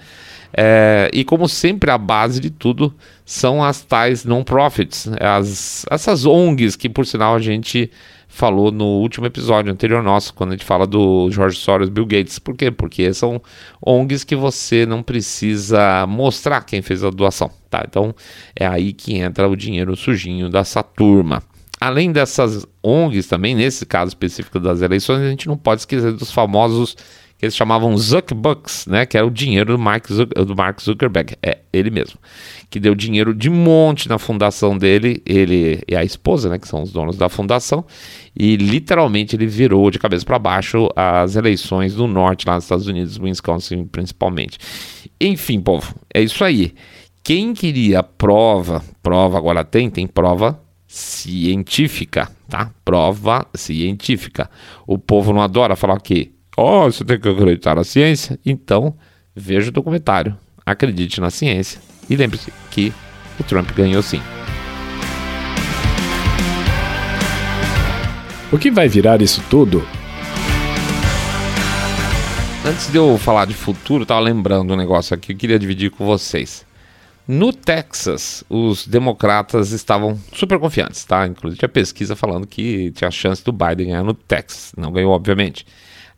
É, 0.58 1.10
e 1.14 1.26
como 1.26 1.50
sempre, 1.50 1.92
a 1.92 1.98
base 1.98 2.40
de 2.40 2.50
tudo 2.50 2.94
são 3.26 3.62
as 3.62 3.82
tais 3.82 4.24
non-profits, 4.24 5.10
as, 5.20 5.86
essas 5.92 6.26
ONGs 6.26 6.78
que, 6.78 6.88
por 6.88 7.06
sinal, 7.06 7.36
a 7.36 7.40
gente 7.40 7.92
falou 8.36 8.70
no 8.70 8.86
último 8.86 9.26
episódio 9.26 9.72
anterior 9.72 10.04
nosso, 10.04 10.34
quando 10.34 10.50
a 10.50 10.54
gente 10.54 10.66
fala 10.66 10.86
do 10.86 11.32
George 11.32 11.58
Soros 11.58 11.88
Bill 11.88 12.06
Gates. 12.06 12.38
Por 12.38 12.56
quê? 12.56 12.70
Porque 12.70 13.14
são 13.14 13.42
ONGs 13.82 14.26
que 14.26 14.36
você 14.36 14.86
não 14.86 15.02
precisa 15.02 16.06
mostrar 16.06 16.62
quem 16.66 16.82
fez 16.82 17.04
a 17.04 17.10
doação, 17.10 17.50
tá? 17.70 17.86
Então 17.88 18.14
é 18.54 18.68
aí 18.68 18.92
que 18.92 19.16
entra 19.16 19.48
o 19.48 19.56
dinheiro 19.56 19.96
sujinho 19.96 20.50
dessa 20.50 20.84
turma. 20.84 21.42
Além 21.80 22.12
dessas 22.12 22.66
ONGs 22.84 23.28
também, 23.28 23.56
nesse 23.56 23.86
caso 23.86 24.10
específico 24.10 24.60
das 24.60 24.82
eleições, 24.82 25.22
a 25.22 25.30
gente 25.30 25.48
não 25.48 25.58
pode 25.58 25.82
esquecer 25.82 26.12
dos 26.12 26.32
famosos 26.32 26.98
que 27.38 27.46
eles 27.46 27.56
chamavam 27.56 27.98
Zuckbucks, 27.98 28.88
né? 28.88 29.06
Que 29.06 29.18
era 29.18 29.26
o 29.26 29.32
dinheiro 29.32 29.74
do 29.74 29.80
Mark, 29.80 30.08
do 30.08 30.56
Mark 30.56 30.82
Zuckerberg, 30.82 31.36
é 31.44 31.60
ele 31.74 31.90
mesmo, 31.90 32.18
que 32.70 32.80
deu 32.80 32.96
dinheiro 32.96 33.34
de 33.34 33.50
monte 33.50 34.08
na 34.08 34.18
fundação 34.18 34.78
dele, 34.78 35.22
ele 35.26 35.82
e 35.88 35.96
a 35.96 36.04
esposa, 36.04 36.50
né? 36.50 36.58
Que 36.58 36.68
são 36.68 36.82
os 36.82 36.92
donos 36.92 37.18
da 37.18 37.28
fundação, 37.28 37.86
e 38.38 38.56
literalmente 38.56 39.36
ele 39.36 39.48
virou 39.48 39.92
de 39.92 40.00
cabeça 40.00 40.26
para 40.26 40.40
baixo 40.40 40.90
as 40.96 41.36
eleições 41.36 41.94
do 41.94 42.08
norte 42.08 42.48
lá 42.48 42.56
nos 42.56 42.66
Estados 42.66 42.88
Unidos, 42.88 43.18
Wisconsin 43.18 43.86
principalmente. 43.86 44.58
Enfim, 45.20 45.60
povo, 45.60 45.96
é 46.14 46.22
isso 46.22 46.44
aí. 46.44 46.74
Quem 47.24 47.54
queria 47.54 48.04
prova, 48.04 48.84
prova 49.02 49.38
agora 49.38 49.64
tem, 49.64 49.90
tem 49.90 50.06
prova 50.06 50.62
científica, 50.88 52.32
tá? 52.48 52.72
Prova 52.86 53.48
científica. 53.56 54.50
O 54.86 54.98
povo 54.98 55.34
não 55.34 55.42
adora 55.42 55.76
falar 55.76 56.00
que 56.00 56.35
Oh, 56.58 56.86
você 56.86 57.04
tem 57.04 57.20
que 57.20 57.28
acreditar 57.28 57.76
na 57.76 57.84
ciência? 57.84 58.40
Então, 58.46 58.96
veja 59.36 59.68
o 59.68 59.74
documentário, 59.74 60.38
acredite 60.66 61.20
na 61.20 61.30
ciência 61.30 61.82
e 62.10 62.16
lembre-se 62.16 62.54
que 62.72 62.94
o 63.38 63.44
Trump 63.44 63.70
ganhou 63.72 64.02
sim. 64.02 64.22
O 68.54 68.58
que 68.58 68.72
vai 68.72 68.88
virar 68.88 69.22
isso 69.22 69.44
tudo? 69.50 69.86
Antes 72.66 72.90
de 72.90 72.98
eu 72.98 73.18
falar 73.18 73.46
de 73.46 73.54
futuro, 73.54 74.04
estava 74.04 74.22
lembrando 74.22 74.74
um 74.74 74.78
negócio 74.78 75.14
aqui 75.14 75.28
que 75.28 75.34
eu 75.34 75.38
queria 75.38 75.60
dividir 75.60 75.92
com 75.92 76.06
vocês. 76.06 76.66
No 77.28 77.52
Texas, 77.52 78.46
os 78.50 78.88
democratas 78.88 79.72
estavam 79.72 80.18
super 80.32 80.58
confiantes, 80.58 81.04
tá? 81.04 81.28
Inclusive 81.28 81.60
tinha 81.60 81.68
pesquisa 81.68 82.16
falando 82.16 82.48
que 82.48 82.92
tinha 82.92 83.12
chance 83.12 83.44
do 83.44 83.52
Biden 83.52 83.88
ganhar 83.88 84.04
no 84.04 84.14
Texas. 84.14 84.72
Não 84.78 84.90
ganhou, 84.90 85.12
obviamente 85.12 85.66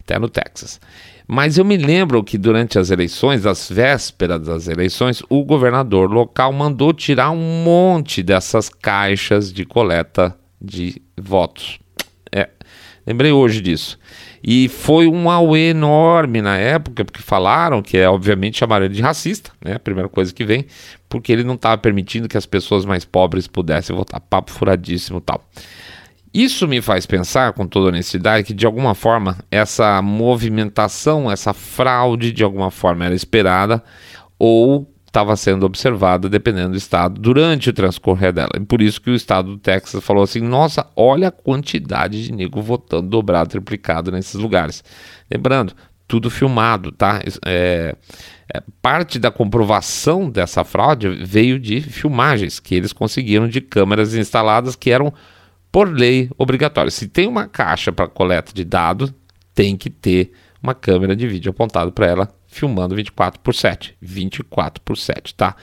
até 0.08 0.18
no 0.18 0.30
Texas. 0.30 0.80
Mas 1.28 1.58
eu 1.58 1.66
me 1.66 1.76
lembro 1.76 2.24
que 2.24 2.38
durante 2.38 2.80
as 2.80 2.90
eleições, 2.90 3.46
as 3.46 3.70
vésperas 3.70 4.42
das 4.42 4.70
eleições, 4.70 5.22
o 5.30 5.44
governador 5.44 6.10
local 6.10 6.54
mandou 6.54 6.94
tirar 6.94 7.32
um 7.32 7.64
monte 7.64 8.24
dessas 8.24 8.70
caixas 8.70 9.52
de 9.52 9.66
coleta 9.66 10.34
de 10.62 11.02
votos. 11.18 11.80
É, 12.32 12.50
lembrei 13.06 13.34
hoje 13.34 13.60
disso. 13.60 14.00
E 14.42 14.70
foi 14.70 15.08
um 15.08 15.30
auê 15.30 15.72
enorme 15.72 16.42
na 16.42 16.58
época, 16.58 17.04
porque 17.04 17.22
falaram 17.22 17.82
que 17.82 17.98
é, 17.98 18.08
obviamente, 18.08 18.58
chamaram 18.60 18.86
ele 18.86 18.94
de 18.94 19.02
racista, 19.02 19.52
né? 19.62 19.74
A 19.74 19.80
primeira 19.80 20.08
coisa 20.08 20.34
que 20.34 20.46
vem, 20.46 20.66
porque 21.10 21.34
ele 21.34 21.44
não 21.44 21.56
estava 21.56 21.78
permitindo 21.78 22.30
que 22.30 22.38
as 22.38 22.46
pessoas 22.46 22.86
mais 22.86 23.04
pobres 23.04 23.48
pudessem 23.48 23.94
votar. 23.94 24.22
Papo 24.22 24.52
furadíssimo 24.52 25.20
tal. 25.20 25.44
Isso 26.38 26.68
me 26.68 26.84
faz 26.84 27.08
pensar, 27.08 27.52
com 27.54 27.66
toda 27.66 27.88
honestidade, 27.88 28.44
que 28.44 28.54
de 28.54 28.64
alguma 28.64 28.94
forma 28.94 29.40
essa 29.50 30.00
movimentação, 30.04 31.32
essa 31.32 31.52
fraude, 31.52 32.32
de 32.32 32.44
alguma 32.44 32.70
forma 32.70 33.06
era 33.06 33.16
esperada 33.16 33.84
ou 34.38 34.88
estava 35.08 35.36
sendo 35.36 35.66
observada, 35.66 36.30
dependendo 36.30 36.74
do 36.74 36.78
estado, 36.78 37.20
durante 37.20 37.72
o 37.72 37.74
transcorrer 37.74 38.32
dela. 38.32 38.52
E 38.56 38.60
por 38.60 38.84
isso 38.84 39.02
que 39.02 39.10
o 39.10 39.16
estado 39.16 39.54
do 39.54 39.58
Texas 39.58 40.04
falou 40.04 40.22
assim: 40.22 40.42
nossa, 40.42 40.86
olha 40.96 41.30
a 41.30 41.32
quantidade 41.32 42.26
de 42.26 42.32
nego 42.32 42.62
votando 42.62 43.10
dobrado, 43.10 43.50
triplicado 43.50 44.12
nesses 44.12 44.36
lugares. 44.36 44.84
Lembrando, 45.32 45.74
tudo 46.08 46.30
filmado, 46.30 46.92
tá? 46.92 47.20
É, 47.48 47.96
é, 48.54 48.64
parte 48.80 49.18
da 49.18 49.32
comprovação 49.32 50.30
dessa 50.30 50.64
fraude 50.64 51.10
veio 51.10 51.60
de 51.60 51.82
filmagens 51.82 52.60
que 52.60 52.76
eles 52.76 52.94
conseguiram 52.94 53.48
de 53.48 53.60
câmeras 53.60 54.14
instaladas 54.14 54.76
que 54.76 54.92
eram 54.92 55.12
por 55.72 55.90
lei, 55.90 56.30
obrigatório. 56.38 56.92
Se 56.92 57.08
tem 57.08 57.28
uma 57.28 57.48
caixa 57.48 57.92
para 57.92 58.08
coleta 58.08 58.54
de 58.54 58.64
dados, 58.64 59.14
tem 59.54 59.76
que 59.76 59.90
ter 59.90 60.32
uma 60.62 60.74
câmera 60.74 61.16
de 61.16 61.28
vídeo 61.28 61.50
apontado 61.50 61.92
para 61.92 62.08
ela, 62.08 62.30
filmando 62.48 62.96
24 62.96 63.40
por 63.40 63.54
7. 63.54 63.96
24 64.02 64.82
por 64.82 64.98
7, 64.98 65.36
tá? 65.36 65.56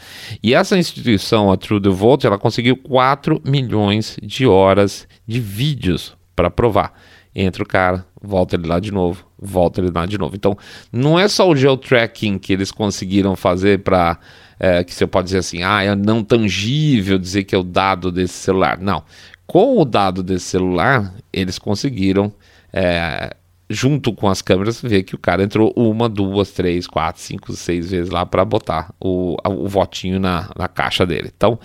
E 0.43 0.55
essa 0.55 0.79
instituição, 0.79 1.51
a 1.51 1.57
True 1.57 1.81
the 1.81 1.89
Vote, 1.89 2.27
ela 2.27 2.39
conseguiu 2.39 2.77
4 2.77 3.43
milhões 3.45 4.17
de 4.23 4.47
horas 4.47 5.07
de 5.27 5.41
vídeos 5.41 6.17
para 6.35 6.51
provar. 6.51 6.93
Entra 7.35 7.63
o 7.65 7.67
cara, 7.67 8.07
volta 8.23 8.55
ele 8.55 8.67
lá 8.67 8.79
de 8.79 8.93
novo, 8.93 9.27
volta 9.39 9.81
ele 9.81 9.91
lá 9.93 10.07
de 10.07 10.17
novo. 10.17 10.37
Então, 10.37 10.57
não 10.93 11.19
é 11.19 11.27
só 11.27 11.49
o 11.49 11.57
geotracking 11.57 12.39
que 12.39 12.53
eles 12.53 12.71
conseguiram 12.71 13.35
fazer 13.35 13.81
para 13.81 14.19
é, 14.59 14.85
que 14.85 14.95
você 14.95 15.07
pode 15.07 15.27
dizer 15.27 15.39
assim, 15.39 15.63
ah, 15.63 15.83
é 15.83 15.95
não 15.95 16.23
tangível 16.23 17.19
dizer 17.19 17.45
que 17.45 17.55
é 17.55 17.59
o 17.59 17.65
dado 17.65 18.13
desse 18.13 18.35
celular. 18.35 18.79
Não. 18.79 19.03
Com 19.47 19.79
o 19.79 19.85
dado 19.85 20.23
desse 20.23 20.47
celular, 20.47 21.15
eles 21.33 21.59
conseguiram, 21.59 22.33
é, 22.73 23.37
junto 23.69 24.13
com 24.13 24.29
as 24.29 24.43
câmeras, 24.43 24.81
ver 24.81 25.03
que 25.05 25.15
o 25.15 25.19
cara 25.19 25.43
entrou 25.43 25.73
uma, 25.75 26.09
duas, 26.09 26.51
três, 26.51 26.87
quatro, 26.87 27.23
cinco, 27.23 27.53
seis 27.55 27.91
vezes 27.91 28.11
lá 28.11 28.27
para 28.27 28.45
botar 28.45 28.95
o, 29.01 29.37
o 29.45 29.67
votinho 29.69 30.21
na, 30.21 30.51
na 30.57 30.69
caixa 30.69 31.07
dele. 31.07 31.31
Então, 31.35 31.59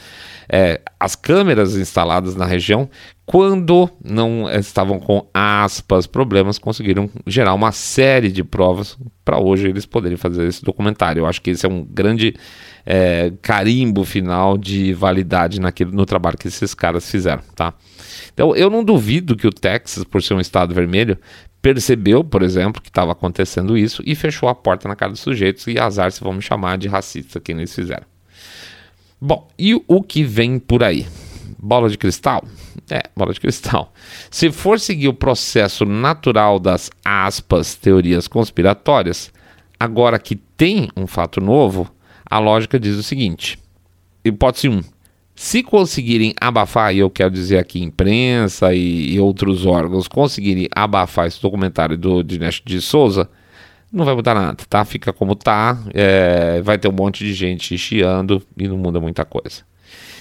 é, 0.47 0.81
as 0.99 1.15
câmeras 1.15 1.75
instaladas 1.75 2.35
na 2.35 2.45
região, 2.45 2.89
quando 3.25 3.89
não 4.03 4.49
estavam 4.49 4.99
com 4.99 5.27
aspas, 5.33 6.07
problemas, 6.07 6.57
conseguiram 6.57 7.09
gerar 7.27 7.53
uma 7.53 7.71
série 7.71 8.31
de 8.31 8.43
provas 8.43 8.97
para 9.23 9.37
hoje 9.37 9.67
eles 9.67 9.85
poderem 9.85 10.17
fazer 10.17 10.47
esse 10.47 10.63
documentário. 10.63 11.21
Eu 11.21 11.27
acho 11.27 11.41
que 11.41 11.51
esse 11.51 11.65
é 11.65 11.69
um 11.69 11.83
grande 11.83 12.33
é, 12.85 13.31
carimbo 13.41 14.03
final 14.03 14.57
de 14.57 14.93
validade 14.93 15.59
naquilo, 15.59 15.91
no 15.91 16.05
trabalho 16.05 16.37
que 16.37 16.47
esses 16.47 16.73
caras 16.73 17.09
fizeram, 17.09 17.43
tá? 17.55 17.73
Então 18.33 18.55
eu 18.55 18.69
não 18.69 18.83
duvido 18.83 19.35
que 19.35 19.45
o 19.45 19.51
Texas, 19.51 20.03
por 20.03 20.23
ser 20.23 20.33
um 20.33 20.39
estado 20.39 20.73
vermelho, 20.73 21.17
percebeu, 21.61 22.23
por 22.23 22.41
exemplo, 22.41 22.81
que 22.81 22.89
estava 22.89 23.11
acontecendo 23.11 23.77
isso 23.77 24.01
e 24.05 24.15
fechou 24.15 24.49
a 24.49 24.55
porta 24.55 24.87
na 24.87 24.95
cara 24.95 25.11
dos 25.11 25.21
sujeitos 25.21 25.67
e 25.67 25.77
azar 25.77 26.11
se 26.11 26.21
vão 26.21 26.33
me 26.33 26.41
chamar 26.41 26.77
de 26.77 26.87
racista 26.87 27.39
quem 27.39 27.57
eles 27.57 27.73
fizeram. 27.73 28.05
Bom, 29.19 29.47
e 29.57 29.75
o 29.87 30.01
que 30.01 30.23
vem 30.23 30.57
por 30.57 30.81
aí? 30.81 31.05
Bola 31.61 31.89
de 31.89 31.97
cristal? 31.97 32.43
É, 32.89 33.01
bola 33.15 33.33
de 33.33 33.39
cristal. 33.39 33.93
Se 34.31 34.49
for 34.49 34.79
seguir 34.79 35.09
o 35.09 35.13
processo 35.13 35.83
natural 35.85 36.57
das 36.57 36.89
aspas 37.03 37.75
teorias 37.75 38.29
conspiratórias, 38.29 39.31
agora 39.77 40.17
que 40.17 40.35
tem 40.35 40.87
um 40.95 41.05
fato 41.05 41.41
novo, 41.41 41.91
a 42.25 42.39
lógica 42.39 42.79
diz 42.79 42.95
o 42.95 43.03
seguinte: 43.03 43.59
hipótese 44.23 44.69
1. 44.69 44.81
Se 45.41 45.63
conseguirem 45.63 46.33
abafar, 46.41 46.93
e 46.93 46.99
eu 46.99 47.09
quero 47.09 47.31
dizer 47.31 47.59
aqui 47.59 47.81
imprensa 47.81 48.73
e, 48.73 49.13
e 49.13 49.19
outros 49.21 49.65
órgãos 49.65 50.05
conseguirem 50.05 50.67
abafar 50.75 51.27
esse 51.27 51.41
documentário 51.41 51.97
do 51.97 52.21
Dinesh 52.21 52.61
de 52.65 52.81
Souza, 52.81 53.29
não 53.89 54.03
vai 54.03 54.13
mudar 54.13 54.35
nada, 54.35 54.57
tá? 54.67 54.83
Fica 54.83 55.13
como 55.13 55.35
tá, 55.35 55.81
é, 55.93 56.59
vai 56.61 56.77
ter 56.77 56.89
um 56.89 56.91
monte 56.91 57.23
de 57.23 57.33
gente 57.33 57.77
chiando 57.77 58.43
e 58.57 58.67
não 58.67 58.75
muda 58.75 58.99
muita 58.99 59.23
coisa. 59.23 59.61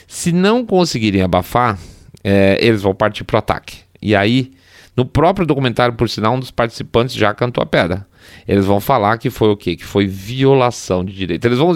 Se 0.07 0.31
não 0.31 0.64
conseguirem 0.64 1.20
abafar, 1.20 1.76
é, 2.22 2.57
eles 2.61 2.81
vão 2.81 2.94
partir 2.94 3.24
para 3.24 3.35
o 3.35 3.38
ataque. 3.40 3.78
E 4.00 4.14
aí, 4.14 4.52
no 4.96 5.04
próprio 5.04 5.44
documentário, 5.44 5.96
por 5.96 6.09
sinal, 6.09 6.37
um 6.37 6.40
dos 6.40 6.52
participantes 6.52 7.16
já 7.16 7.35
cantou 7.35 7.61
a 7.61 7.66
pedra. 7.66 8.07
Eles 8.46 8.64
vão 8.64 8.78
falar 8.78 9.18
que 9.18 9.31
foi 9.31 9.48
o 9.48 9.57
quê? 9.57 9.74
Que 9.74 9.85
foi 9.85 10.07
violação 10.07 11.04
de 11.04 11.12
direito. 11.12 11.44
Eles 11.44 11.59
vão 11.59 11.74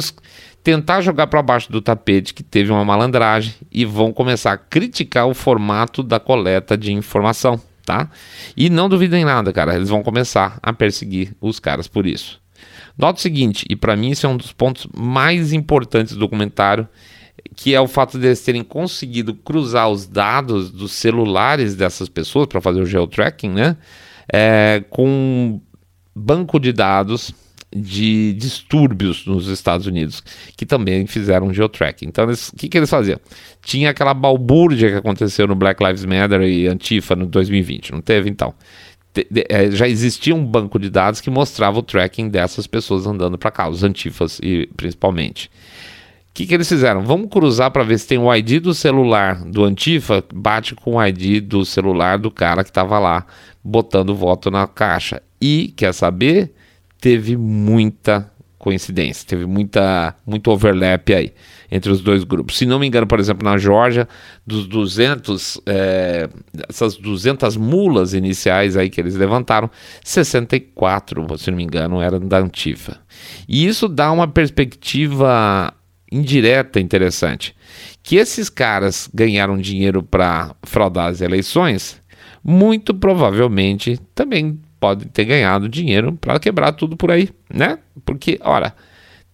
tentar 0.62 1.00
jogar 1.00 1.26
para 1.26 1.42
baixo 1.42 1.70
do 1.70 1.82
tapete 1.82 2.32
que 2.32 2.42
teve 2.42 2.70
uma 2.70 2.84
malandragem 2.84 3.54
e 3.70 3.84
vão 3.84 4.12
começar 4.12 4.52
a 4.52 4.56
criticar 4.56 5.26
o 5.26 5.34
formato 5.34 6.02
da 6.02 6.20
coleta 6.20 6.76
de 6.76 6.92
informação, 6.92 7.60
tá? 7.84 8.08
E 8.56 8.70
não 8.70 8.88
duvidem 8.88 9.24
nada, 9.24 9.52
cara, 9.52 9.74
eles 9.74 9.88
vão 9.88 10.02
começar 10.02 10.58
a 10.62 10.72
perseguir 10.72 11.34
os 11.40 11.58
caras 11.58 11.88
por 11.88 12.06
isso. 12.06 12.40
Nota 12.96 13.18
o 13.18 13.22
seguinte, 13.22 13.66
e 13.68 13.74
para 13.74 13.96
mim 13.96 14.10
isso 14.10 14.26
é 14.26 14.28
um 14.28 14.36
dos 14.36 14.52
pontos 14.52 14.86
mais 14.94 15.52
importantes 15.52 16.14
do 16.14 16.20
documentário, 16.20 16.86
que 17.56 17.74
é 17.74 17.80
o 17.80 17.88
fato 17.88 18.18
de 18.18 18.26
eles 18.26 18.44
terem 18.44 18.62
conseguido 18.62 19.34
cruzar 19.34 19.88
os 19.88 20.06
dados 20.06 20.70
dos 20.70 20.92
celulares 20.92 21.74
dessas 21.74 22.08
pessoas 22.08 22.46
para 22.46 22.60
fazer 22.60 22.80
o 22.80 22.86
geotracking, 22.86 23.50
né? 23.50 23.76
É, 24.32 24.84
com 24.88 25.60
banco 26.14 26.60
de 26.60 26.72
dados 26.72 27.34
de 27.74 28.32
distúrbios 28.34 29.26
nos 29.26 29.48
Estados 29.48 29.86
Unidos, 29.86 30.22
que 30.56 30.66
também 30.66 31.06
fizeram 31.06 31.52
geotracking. 31.52 32.06
Então, 32.06 32.26
o 32.26 32.56
que, 32.56 32.68
que 32.68 32.76
eles 32.76 32.90
faziam? 32.90 33.18
Tinha 33.62 33.90
aquela 33.90 34.14
balbúrdia 34.14 34.90
que 34.90 34.96
aconteceu 34.96 35.46
no 35.46 35.54
Black 35.54 35.82
Lives 35.82 36.04
Matter 36.04 36.42
e 36.42 36.66
Antifa 36.68 37.16
no 37.16 37.26
2020, 37.26 37.92
não 37.92 38.00
teve 38.00 38.28
então? 38.28 38.54
É, 39.48 39.70
já 39.70 39.86
existia 39.86 40.34
um 40.34 40.44
banco 40.44 40.78
de 40.78 40.88
dados 40.88 41.20
que 41.20 41.28
mostrava 41.28 41.78
o 41.78 41.82
tracking 41.82 42.28
dessas 42.28 42.66
pessoas 42.66 43.06
andando 43.06 43.36
para 43.36 43.50
cá, 43.50 43.68
os 43.68 43.82
antifas 43.84 44.38
e 44.42 44.68
principalmente. 44.74 45.50
O 46.32 46.34
que, 46.34 46.46
que 46.46 46.54
eles 46.54 46.66
fizeram? 46.66 47.02
Vamos 47.02 47.28
cruzar 47.28 47.70
para 47.70 47.84
ver 47.84 47.98
se 47.98 48.08
tem 48.08 48.16
o 48.16 48.34
ID 48.34 48.62
do 48.62 48.72
celular 48.72 49.44
do 49.44 49.64
Antifa 49.64 50.24
bate 50.32 50.74
com 50.74 50.96
o 50.96 51.06
ID 51.06 51.42
do 51.42 51.62
celular 51.62 52.18
do 52.18 52.30
cara 52.30 52.64
que 52.64 52.70
estava 52.70 52.98
lá 52.98 53.26
botando 53.62 54.14
voto 54.14 54.50
na 54.50 54.66
caixa. 54.66 55.22
E 55.38 55.74
quer 55.76 55.92
saber? 55.92 56.50
Teve 57.02 57.36
muita 57.36 58.30
coincidência, 58.56 59.26
teve 59.26 59.44
muita, 59.44 60.14
muito 60.24 60.48
overlap 60.52 61.12
aí 61.12 61.32
entre 61.68 61.90
os 61.90 62.00
dois 62.00 62.22
grupos. 62.22 62.56
Se 62.56 62.64
não 62.64 62.78
me 62.78 62.86
engano, 62.86 63.08
por 63.08 63.18
exemplo, 63.18 63.44
na 63.44 63.58
Geórgia, 63.58 64.08
dos 64.46 64.68
200, 64.68 65.60
é, 65.66 66.28
essas 66.68 66.96
200 66.96 67.56
mulas 67.56 68.14
iniciais 68.14 68.76
aí 68.76 68.88
que 68.88 69.00
eles 69.00 69.16
levantaram, 69.16 69.68
64, 70.04 71.38
se 71.38 71.50
não 71.50 71.56
me 71.56 71.64
engano, 71.64 72.00
eram 72.00 72.20
da 72.20 72.38
Antifa. 72.38 73.00
E 73.48 73.66
isso 73.66 73.88
dá 73.88 74.12
uma 74.12 74.28
perspectiva 74.28 75.74
indireta 76.12 76.78
interessante, 76.78 77.56
que 78.00 78.14
esses 78.14 78.48
caras 78.48 79.10
ganharam 79.12 79.58
dinheiro 79.58 80.04
para 80.04 80.54
fraudar 80.62 81.08
as 81.08 81.20
eleições, 81.20 82.00
muito 82.44 82.94
provavelmente 82.94 83.98
também 84.14 84.60
pode 84.82 85.04
ter 85.06 85.24
ganhado 85.24 85.68
dinheiro 85.68 86.12
para 86.14 86.40
quebrar 86.40 86.72
tudo 86.72 86.96
por 86.96 87.12
aí, 87.12 87.28
né? 87.48 87.78
Porque, 88.04 88.36
ora, 88.42 88.74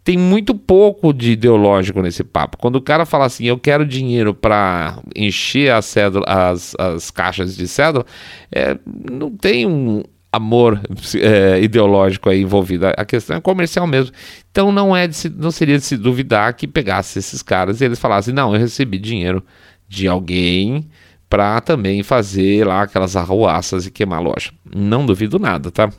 tem 0.04 0.18
muito 0.18 0.54
pouco 0.54 1.10
de 1.10 1.32
ideológico 1.32 2.02
nesse 2.02 2.22
papo. 2.22 2.58
Quando 2.58 2.76
o 2.76 2.82
cara 2.82 3.06
fala 3.06 3.24
assim, 3.24 3.46
eu 3.46 3.58
quero 3.58 3.86
dinheiro 3.86 4.34
para 4.34 5.00
encher 5.16 5.82
cédula, 5.82 6.26
as, 6.28 6.74
as 6.78 7.10
caixas 7.10 7.56
de 7.56 7.66
cédula, 7.66 8.04
é, 8.52 8.76
não 9.10 9.30
tem 9.30 9.64
um 9.66 10.02
amor 10.30 10.82
é, 11.16 11.58
ideológico 11.62 12.28
aí 12.28 12.42
envolvido. 12.42 12.88
A 12.88 13.06
questão 13.06 13.38
é 13.38 13.40
comercial 13.40 13.86
mesmo. 13.86 14.14
Então 14.50 14.70
não 14.70 14.94
é 14.94 15.10
se, 15.10 15.30
não 15.30 15.50
seria 15.50 15.78
de 15.78 15.84
se 15.84 15.96
duvidar 15.96 16.52
que 16.52 16.68
pegasse 16.68 17.18
esses 17.18 17.42
caras 17.42 17.80
e 17.80 17.86
eles 17.86 17.98
falassem, 17.98 18.34
não, 18.34 18.52
eu 18.52 18.60
recebi 18.60 18.98
dinheiro 18.98 19.42
de 19.88 20.06
alguém 20.06 20.86
para 21.28 21.60
também 21.60 22.02
fazer 22.02 22.66
lá 22.66 22.82
aquelas 22.82 23.16
arruaças 23.16 23.86
e 23.86 23.90
queimar 23.90 24.18
a 24.18 24.22
loja. 24.22 24.50
Não 24.74 25.04
duvido 25.04 25.38
nada, 25.38 25.70
tá? 25.70 25.90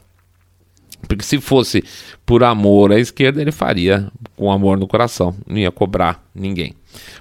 Porque 1.08 1.24
se 1.24 1.40
fosse 1.40 1.84
por 2.26 2.44
amor 2.44 2.92
à 2.92 3.00
esquerda, 3.00 3.42
ele 3.42 3.52
faria 3.52 4.12
com 4.36 4.52
amor 4.52 4.78
no 4.78 4.88
coração, 4.88 5.36
não 5.48 5.58
ia 5.58 5.72
cobrar 5.72 6.24
ninguém. 6.36 6.74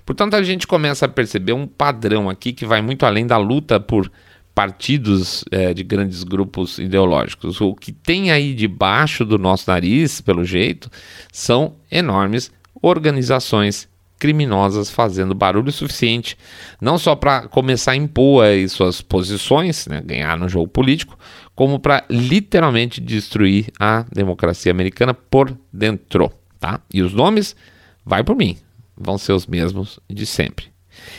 Portanto, 0.05 0.35
a 0.35 0.43
gente 0.43 0.67
começa 0.67 1.07
a 1.07 1.09
perceber 1.09 1.53
um 1.53 1.67
padrão 1.67 2.29
aqui 2.29 2.53
que 2.53 2.67
vai 2.67 2.83
muito 2.83 3.05
além 3.07 3.27
da 3.27 3.37
luta 3.37 3.79
por 3.79 4.11
partidos 4.55 5.45
é, 5.53 5.73
de 5.73 5.85
grandes 5.85 6.25
grupos 6.25 6.79
ideológicos. 6.79 7.61
O 7.61 7.75
que 7.75 7.93
tem 7.93 8.33
aí 8.33 8.55
debaixo 8.55 9.25
do 9.25 9.39
nosso 9.39 9.71
nariz, 9.71 10.21
pelo 10.21 10.45
jeito, 10.45 10.91
são 11.33 11.77
enormes 11.91 12.51
organizações 12.83 13.89
criminosas 14.19 14.91
fazendo 14.91 15.35
barulho 15.35 15.71
suficiente, 15.71 16.37
não 16.81 16.99
só 16.99 17.15
para 17.15 17.49
começar 17.49 17.93
a 17.93 17.97
impor 17.97 18.45
aí 18.45 18.69
suas 18.69 19.01
posições, 19.01 19.87
né, 19.87 20.03
ganhar 20.05 20.37
no 20.37 20.49
jogo 20.49 20.69
político, 20.69 21.19
como 21.55 21.79
para 21.79 22.05
literalmente 22.11 23.01
destruir 23.01 23.67
a 23.79 24.05
democracia 24.13 24.71
americana 24.71 25.15
por 25.15 25.57
dentro, 25.73 26.31
tá? 26.61 26.81
E 26.93 27.03
os 27.03 27.13
nomes, 27.13 27.57
vai 28.05 28.23
por 28.23 28.37
mim, 28.37 28.57
vão 28.97 29.19
ser 29.19 29.33
os 29.33 29.47
mesmos 29.47 29.99
de 30.09 30.27
sempre. 30.27 30.67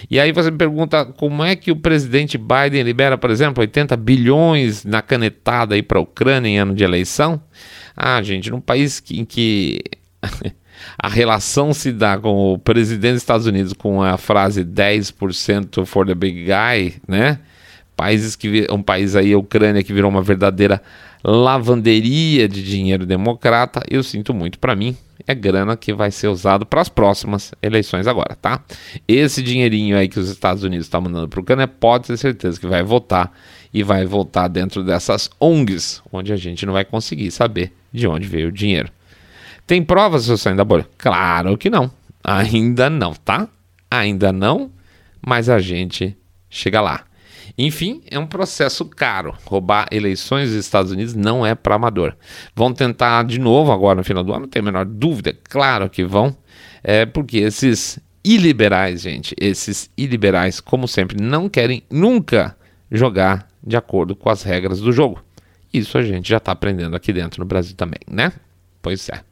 E 0.09 0.19
aí 0.19 0.31
você 0.31 0.51
me 0.51 0.57
pergunta 0.57 1.05
como 1.05 1.43
é 1.43 1.55
que 1.55 1.71
o 1.71 1.75
presidente 1.75 2.38
Biden 2.38 2.83
libera, 2.83 3.17
por 3.17 3.29
exemplo, 3.29 3.62
80 3.62 3.95
bilhões 3.97 4.83
na 4.83 5.01
canetada 5.01 5.75
aí 5.75 5.81
para 5.81 5.99
a 5.99 6.01
Ucrânia 6.01 6.49
em 6.49 6.59
ano 6.59 6.73
de 6.73 6.83
eleição? 6.83 7.41
Ah, 7.95 8.21
gente, 8.21 8.49
num 8.49 8.62
país 8.62 8.99
que, 8.99 9.19
em 9.19 9.25
que 9.25 9.79
a 10.97 11.07
relação 11.07 11.73
se 11.73 11.91
dá 11.91 12.17
com 12.17 12.53
o 12.53 12.57
presidente 12.57 13.13
dos 13.13 13.21
Estados 13.21 13.45
Unidos 13.45 13.73
com 13.73 14.01
a 14.01 14.17
frase 14.17 14.63
10% 14.63 15.85
for 15.85 16.05
the 16.05 16.15
big 16.15 16.45
guy, 16.45 16.95
né? 17.07 17.39
Países 17.95 18.35
que 18.35 18.65
um 18.71 18.81
país 18.81 19.15
aí, 19.15 19.33
a 19.33 19.37
Ucrânia, 19.37 19.83
que 19.83 19.91
virou 19.91 20.09
uma 20.09 20.21
verdadeira 20.21 20.81
lavanderia 21.23 22.47
de 22.47 22.63
dinheiro 22.63 23.05
democrata, 23.05 23.81
eu 23.89 24.01
sinto 24.01 24.33
muito 24.33 24.57
para 24.57 24.75
mim, 24.75 24.95
é 25.27 25.35
grana 25.35 25.75
que 25.75 25.93
vai 25.93 26.11
ser 26.11 26.27
usado 26.27 26.65
para 26.65 26.81
as 26.81 26.87
próximas 26.87 27.53
eleições 27.61 28.07
agora, 28.07 28.37
tá? 28.41 28.63
Esse 29.07 29.43
dinheirinho 29.43 29.97
aí 29.97 30.07
que 30.07 30.19
os 30.19 30.29
Estados 30.29 30.63
Unidos 30.63 30.85
estão 30.85 31.01
tá 31.01 31.09
mandando 31.09 31.27
para 31.27 31.41
Ucrânia, 31.41 31.67
pode 31.67 32.07
ter 32.07 32.17
certeza 32.17 32.59
que 32.59 32.67
vai 32.67 32.83
votar 32.83 33.33
e 33.73 33.83
vai 33.83 34.05
voltar 34.05 34.47
dentro 34.47 34.83
dessas 34.83 35.29
ONGs, 35.39 36.01
onde 36.11 36.31
a 36.33 36.37
gente 36.37 36.65
não 36.65 36.73
vai 36.73 36.85
conseguir 36.85 37.31
saber 37.31 37.73
de 37.91 38.07
onde 38.07 38.27
veio 38.27 38.47
o 38.47 38.51
dinheiro. 38.51 38.91
Tem 39.69 39.84
provas 39.84 40.27
eu 40.27 40.36
saindo 40.36 40.58
da 40.58 40.65
bolha? 40.65 40.88
Claro 40.97 41.55
que 41.55 41.69
não. 41.69 41.91
Ainda 42.23 42.89
não, 42.89 43.13
tá? 43.13 43.47
Ainda 43.91 44.34
não, 44.34 44.71
mas 45.23 45.47
a 45.47 45.60
gente 45.60 46.17
chega 46.49 46.82
lá. 46.82 47.03
Enfim, 47.55 48.01
é 48.10 48.17
um 48.17 48.25
processo 48.25 48.84
caro. 48.84 49.38
Roubar 49.45 49.88
eleições 49.91 50.49
dos 50.49 50.58
Estados 50.58 50.91
Unidos 50.91 51.13
não 51.13 51.45
é 51.45 51.53
para 51.53 51.75
amador. 51.75 52.15
Vão 52.55 52.73
tentar 52.73 53.23
de 53.25 53.39
novo 53.39 53.71
agora 53.71 53.97
no 53.97 54.03
final 54.03 54.23
do 54.23 54.34
ano, 54.34 54.41
não 54.41 54.49
tem 54.49 54.60
a 54.60 54.65
menor 54.65 54.86
dúvida, 54.86 55.38
claro 55.43 55.88
que 55.88 56.03
vão. 56.03 56.36
É 56.84 57.05
porque 57.05 57.38
esses 57.38 57.99
iliberais, 58.23 59.01
gente, 59.01 59.36
esses 59.39 59.91
iliberais, 59.95 60.60
como 60.60 60.88
sempre, 60.88 61.21
não 61.21 61.47
querem 61.47 61.84
nunca 61.91 62.58
jogar 62.91 63.47
de 63.63 63.77
acordo 63.77 64.15
com 64.15 64.32
as 64.32 64.41
regras 64.41 64.79
do 64.79 64.91
jogo. 64.91 65.23
Isso 65.71 65.95
a 65.95 66.01
gente 66.01 66.27
já 66.27 66.38
está 66.38 66.53
aprendendo 66.53 66.95
aqui 66.95 67.13
dentro 67.13 67.39
no 67.39 67.45
Brasil 67.45 67.75
também, 67.75 67.99
né? 68.10 68.34
Pois 68.82 69.08
é. 69.10 69.28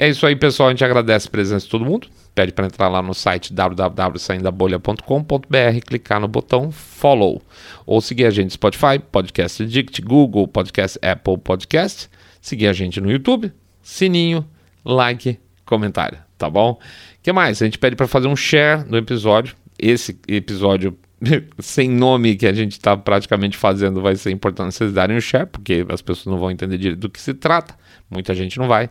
É 0.00 0.08
isso 0.08 0.24
aí, 0.24 0.36
pessoal. 0.36 0.68
A 0.68 0.72
gente 0.72 0.84
agradece 0.84 1.26
a 1.26 1.30
presença 1.30 1.64
de 1.64 1.70
todo 1.72 1.84
mundo. 1.84 2.06
Pede 2.32 2.52
para 2.52 2.66
entrar 2.66 2.88
lá 2.88 3.02
no 3.02 3.12
site 3.12 3.52
www.saindabolha.com.br, 3.52 5.80
clicar 5.84 6.20
no 6.20 6.28
botão 6.28 6.70
follow. 6.70 7.42
Ou 7.84 8.00
seguir 8.00 8.26
a 8.26 8.30
gente 8.30 8.44
no 8.44 8.52
Spotify, 8.52 9.00
Podcast 9.10 9.60
Addict, 9.60 10.00
Google 10.02 10.46
Podcast, 10.46 11.00
Apple 11.02 11.38
Podcast. 11.38 12.08
Seguir 12.40 12.68
a 12.68 12.72
gente 12.72 13.00
no 13.00 13.10
YouTube, 13.10 13.52
sininho, 13.82 14.46
like, 14.84 15.36
comentário, 15.66 16.18
tá 16.38 16.48
bom? 16.48 16.74
O 16.74 16.78
que 17.20 17.32
mais? 17.32 17.60
A 17.60 17.64
gente 17.64 17.76
pede 17.76 17.96
para 17.96 18.06
fazer 18.06 18.28
um 18.28 18.36
share 18.36 18.88
no 18.88 18.96
episódio. 18.96 19.56
Esse 19.76 20.16
episódio 20.28 20.96
sem 21.58 21.90
nome 21.90 22.36
que 22.36 22.46
a 22.46 22.52
gente 22.52 22.70
está 22.72 22.96
praticamente 22.96 23.56
fazendo, 23.56 24.00
vai 24.00 24.14
ser 24.14 24.30
importante 24.30 24.76
vocês 24.76 24.92
darem 24.92 25.16
o 25.16 25.18
um 25.18 25.20
share, 25.20 25.46
porque 25.46 25.84
as 25.88 26.00
pessoas 26.00 26.26
não 26.26 26.38
vão 26.38 26.52
entender 26.52 26.78
direito 26.78 27.00
do 27.00 27.10
que 27.10 27.20
se 27.20 27.34
trata. 27.34 27.74
Muita 28.08 28.32
gente 28.34 28.56
não 28.58 28.68
vai. 28.68 28.88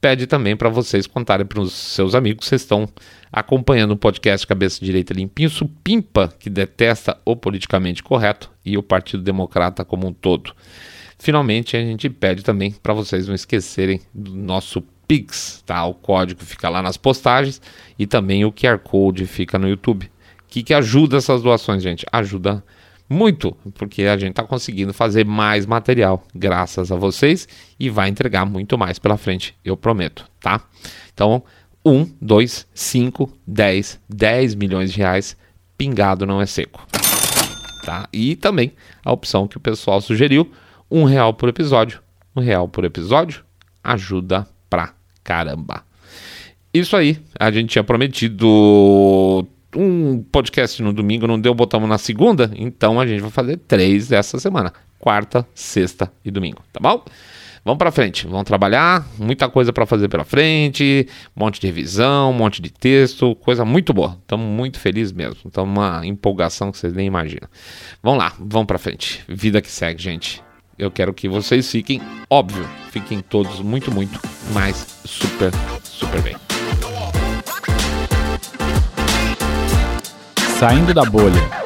Pede 0.00 0.26
também 0.26 0.56
para 0.56 0.70
vocês 0.70 1.06
contarem 1.06 1.44
para 1.44 1.60
os 1.60 1.72
seus 1.72 2.14
amigos 2.14 2.48
que 2.48 2.54
estão 2.54 2.88
acompanhando 3.30 3.92
o 3.92 3.96
podcast 3.96 4.46
Cabeça 4.46 4.82
Direita 4.82 5.12
Limpinho, 5.12 5.50
supimpa 5.50 6.32
que 6.38 6.48
detesta 6.48 7.18
o 7.24 7.36
politicamente 7.36 8.02
correto 8.02 8.50
e 8.64 8.78
o 8.78 8.82
Partido 8.82 9.22
Democrata 9.22 9.84
como 9.84 10.06
um 10.06 10.12
todo. 10.12 10.54
Finalmente, 11.18 11.76
a 11.76 11.80
gente 11.80 12.08
pede 12.08 12.42
também 12.42 12.72
para 12.72 12.94
vocês 12.94 13.28
não 13.28 13.34
esquecerem 13.34 14.00
do 14.14 14.34
nosso 14.34 14.82
Pix, 15.06 15.62
tá? 15.66 15.84
O 15.84 15.92
código 15.92 16.42
fica 16.44 16.68
lá 16.70 16.80
nas 16.80 16.96
postagens 16.96 17.60
e 17.98 18.06
também 18.06 18.44
o 18.44 18.52
QR 18.52 18.78
Code 18.78 19.26
fica 19.26 19.58
no 19.58 19.68
YouTube. 19.68 20.06
O 20.06 20.10
que, 20.48 20.62
que 20.62 20.72
ajuda 20.72 21.18
essas 21.18 21.42
doações, 21.42 21.82
gente? 21.82 22.06
Ajuda 22.10 22.64
muito, 23.10 23.56
porque 23.74 24.04
a 24.04 24.16
gente 24.16 24.30
está 24.30 24.44
conseguindo 24.44 24.94
fazer 24.94 25.26
mais 25.26 25.66
material 25.66 26.22
graças 26.32 26.92
a 26.92 26.96
vocês 26.96 27.48
e 27.78 27.90
vai 27.90 28.08
entregar 28.08 28.46
muito 28.46 28.78
mais 28.78 29.00
pela 29.00 29.16
frente, 29.16 29.56
eu 29.64 29.76
prometo, 29.76 30.24
tá? 30.40 30.60
Então, 31.12 31.42
1, 31.84 32.06
2, 32.22 32.68
5, 32.72 33.32
10, 33.44 34.00
10 34.08 34.54
milhões 34.54 34.92
de 34.92 34.98
reais 34.98 35.36
pingado 35.76 36.24
não 36.24 36.40
é 36.40 36.46
seco. 36.46 36.86
Tá? 37.84 38.08
E 38.12 38.36
também 38.36 38.72
a 39.04 39.10
opção 39.10 39.48
que 39.48 39.56
o 39.56 39.60
pessoal 39.60 40.00
sugeriu, 40.00 40.52
um 40.88 41.04
real 41.04 41.34
por 41.34 41.48
episódio. 41.48 42.00
Um 42.36 42.40
real 42.40 42.68
por 42.68 42.84
episódio 42.84 43.44
ajuda 43.82 44.46
pra 44.68 44.94
caramba. 45.24 45.82
Isso 46.72 46.96
aí, 46.96 47.18
a 47.38 47.50
gente 47.50 47.70
tinha 47.70 47.82
prometido 47.82 49.44
um 49.74 50.22
podcast 50.22 50.82
no 50.82 50.92
domingo, 50.92 51.26
não 51.26 51.40
deu, 51.40 51.54
botamos 51.54 51.88
na 51.88 51.98
segunda, 51.98 52.50
então 52.56 53.00
a 53.00 53.06
gente 53.06 53.20
vai 53.20 53.30
fazer 53.30 53.56
três 53.56 54.10
essa 54.12 54.38
semana: 54.38 54.72
quarta, 54.98 55.46
sexta 55.54 56.12
e 56.24 56.30
domingo, 56.30 56.62
tá 56.72 56.80
bom? 56.80 57.04
Vamos 57.64 57.78
para 57.78 57.90
frente, 57.90 58.26
vamos 58.26 58.44
trabalhar, 58.44 59.06
muita 59.18 59.48
coisa 59.48 59.70
para 59.72 59.84
fazer 59.84 60.08
pela 60.08 60.24
frente, 60.24 61.06
um 61.36 61.40
monte 61.44 61.60
de 61.60 61.66
revisão, 61.66 62.30
um 62.30 62.34
monte 62.34 62.62
de 62.62 62.70
texto, 62.70 63.34
coisa 63.36 63.66
muito 63.66 63.92
boa. 63.92 64.16
Estamos 64.22 64.46
muito 64.46 64.78
felizes 64.80 65.12
mesmo. 65.12 65.36
Estamos 65.44 65.76
uma 65.76 66.06
empolgação 66.06 66.72
que 66.72 66.78
vocês 66.78 66.94
nem 66.94 67.06
imaginam. 67.06 67.48
Vamos 68.02 68.18
lá, 68.18 68.32
vamos 68.38 68.66
para 68.66 68.78
frente. 68.78 69.22
Vida 69.28 69.60
que 69.60 69.70
segue, 69.70 70.02
gente. 70.02 70.42
Eu 70.78 70.90
quero 70.90 71.12
que 71.12 71.28
vocês 71.28 71.70
fiquem, 71.70 72.00
óbvio, 72.30 72.66
fiquem 72.90 73.20
todos 73.20 73.60
muito, 73.60 73.92
muito 73.92 74.18
mais 74.54 74.98
super, 75.04 75.52
super 75.84 76.22
bem. 76.22 76.59
Saindo 80.60 80.92
da 80.92 81.06
bolha. 81.06 81.59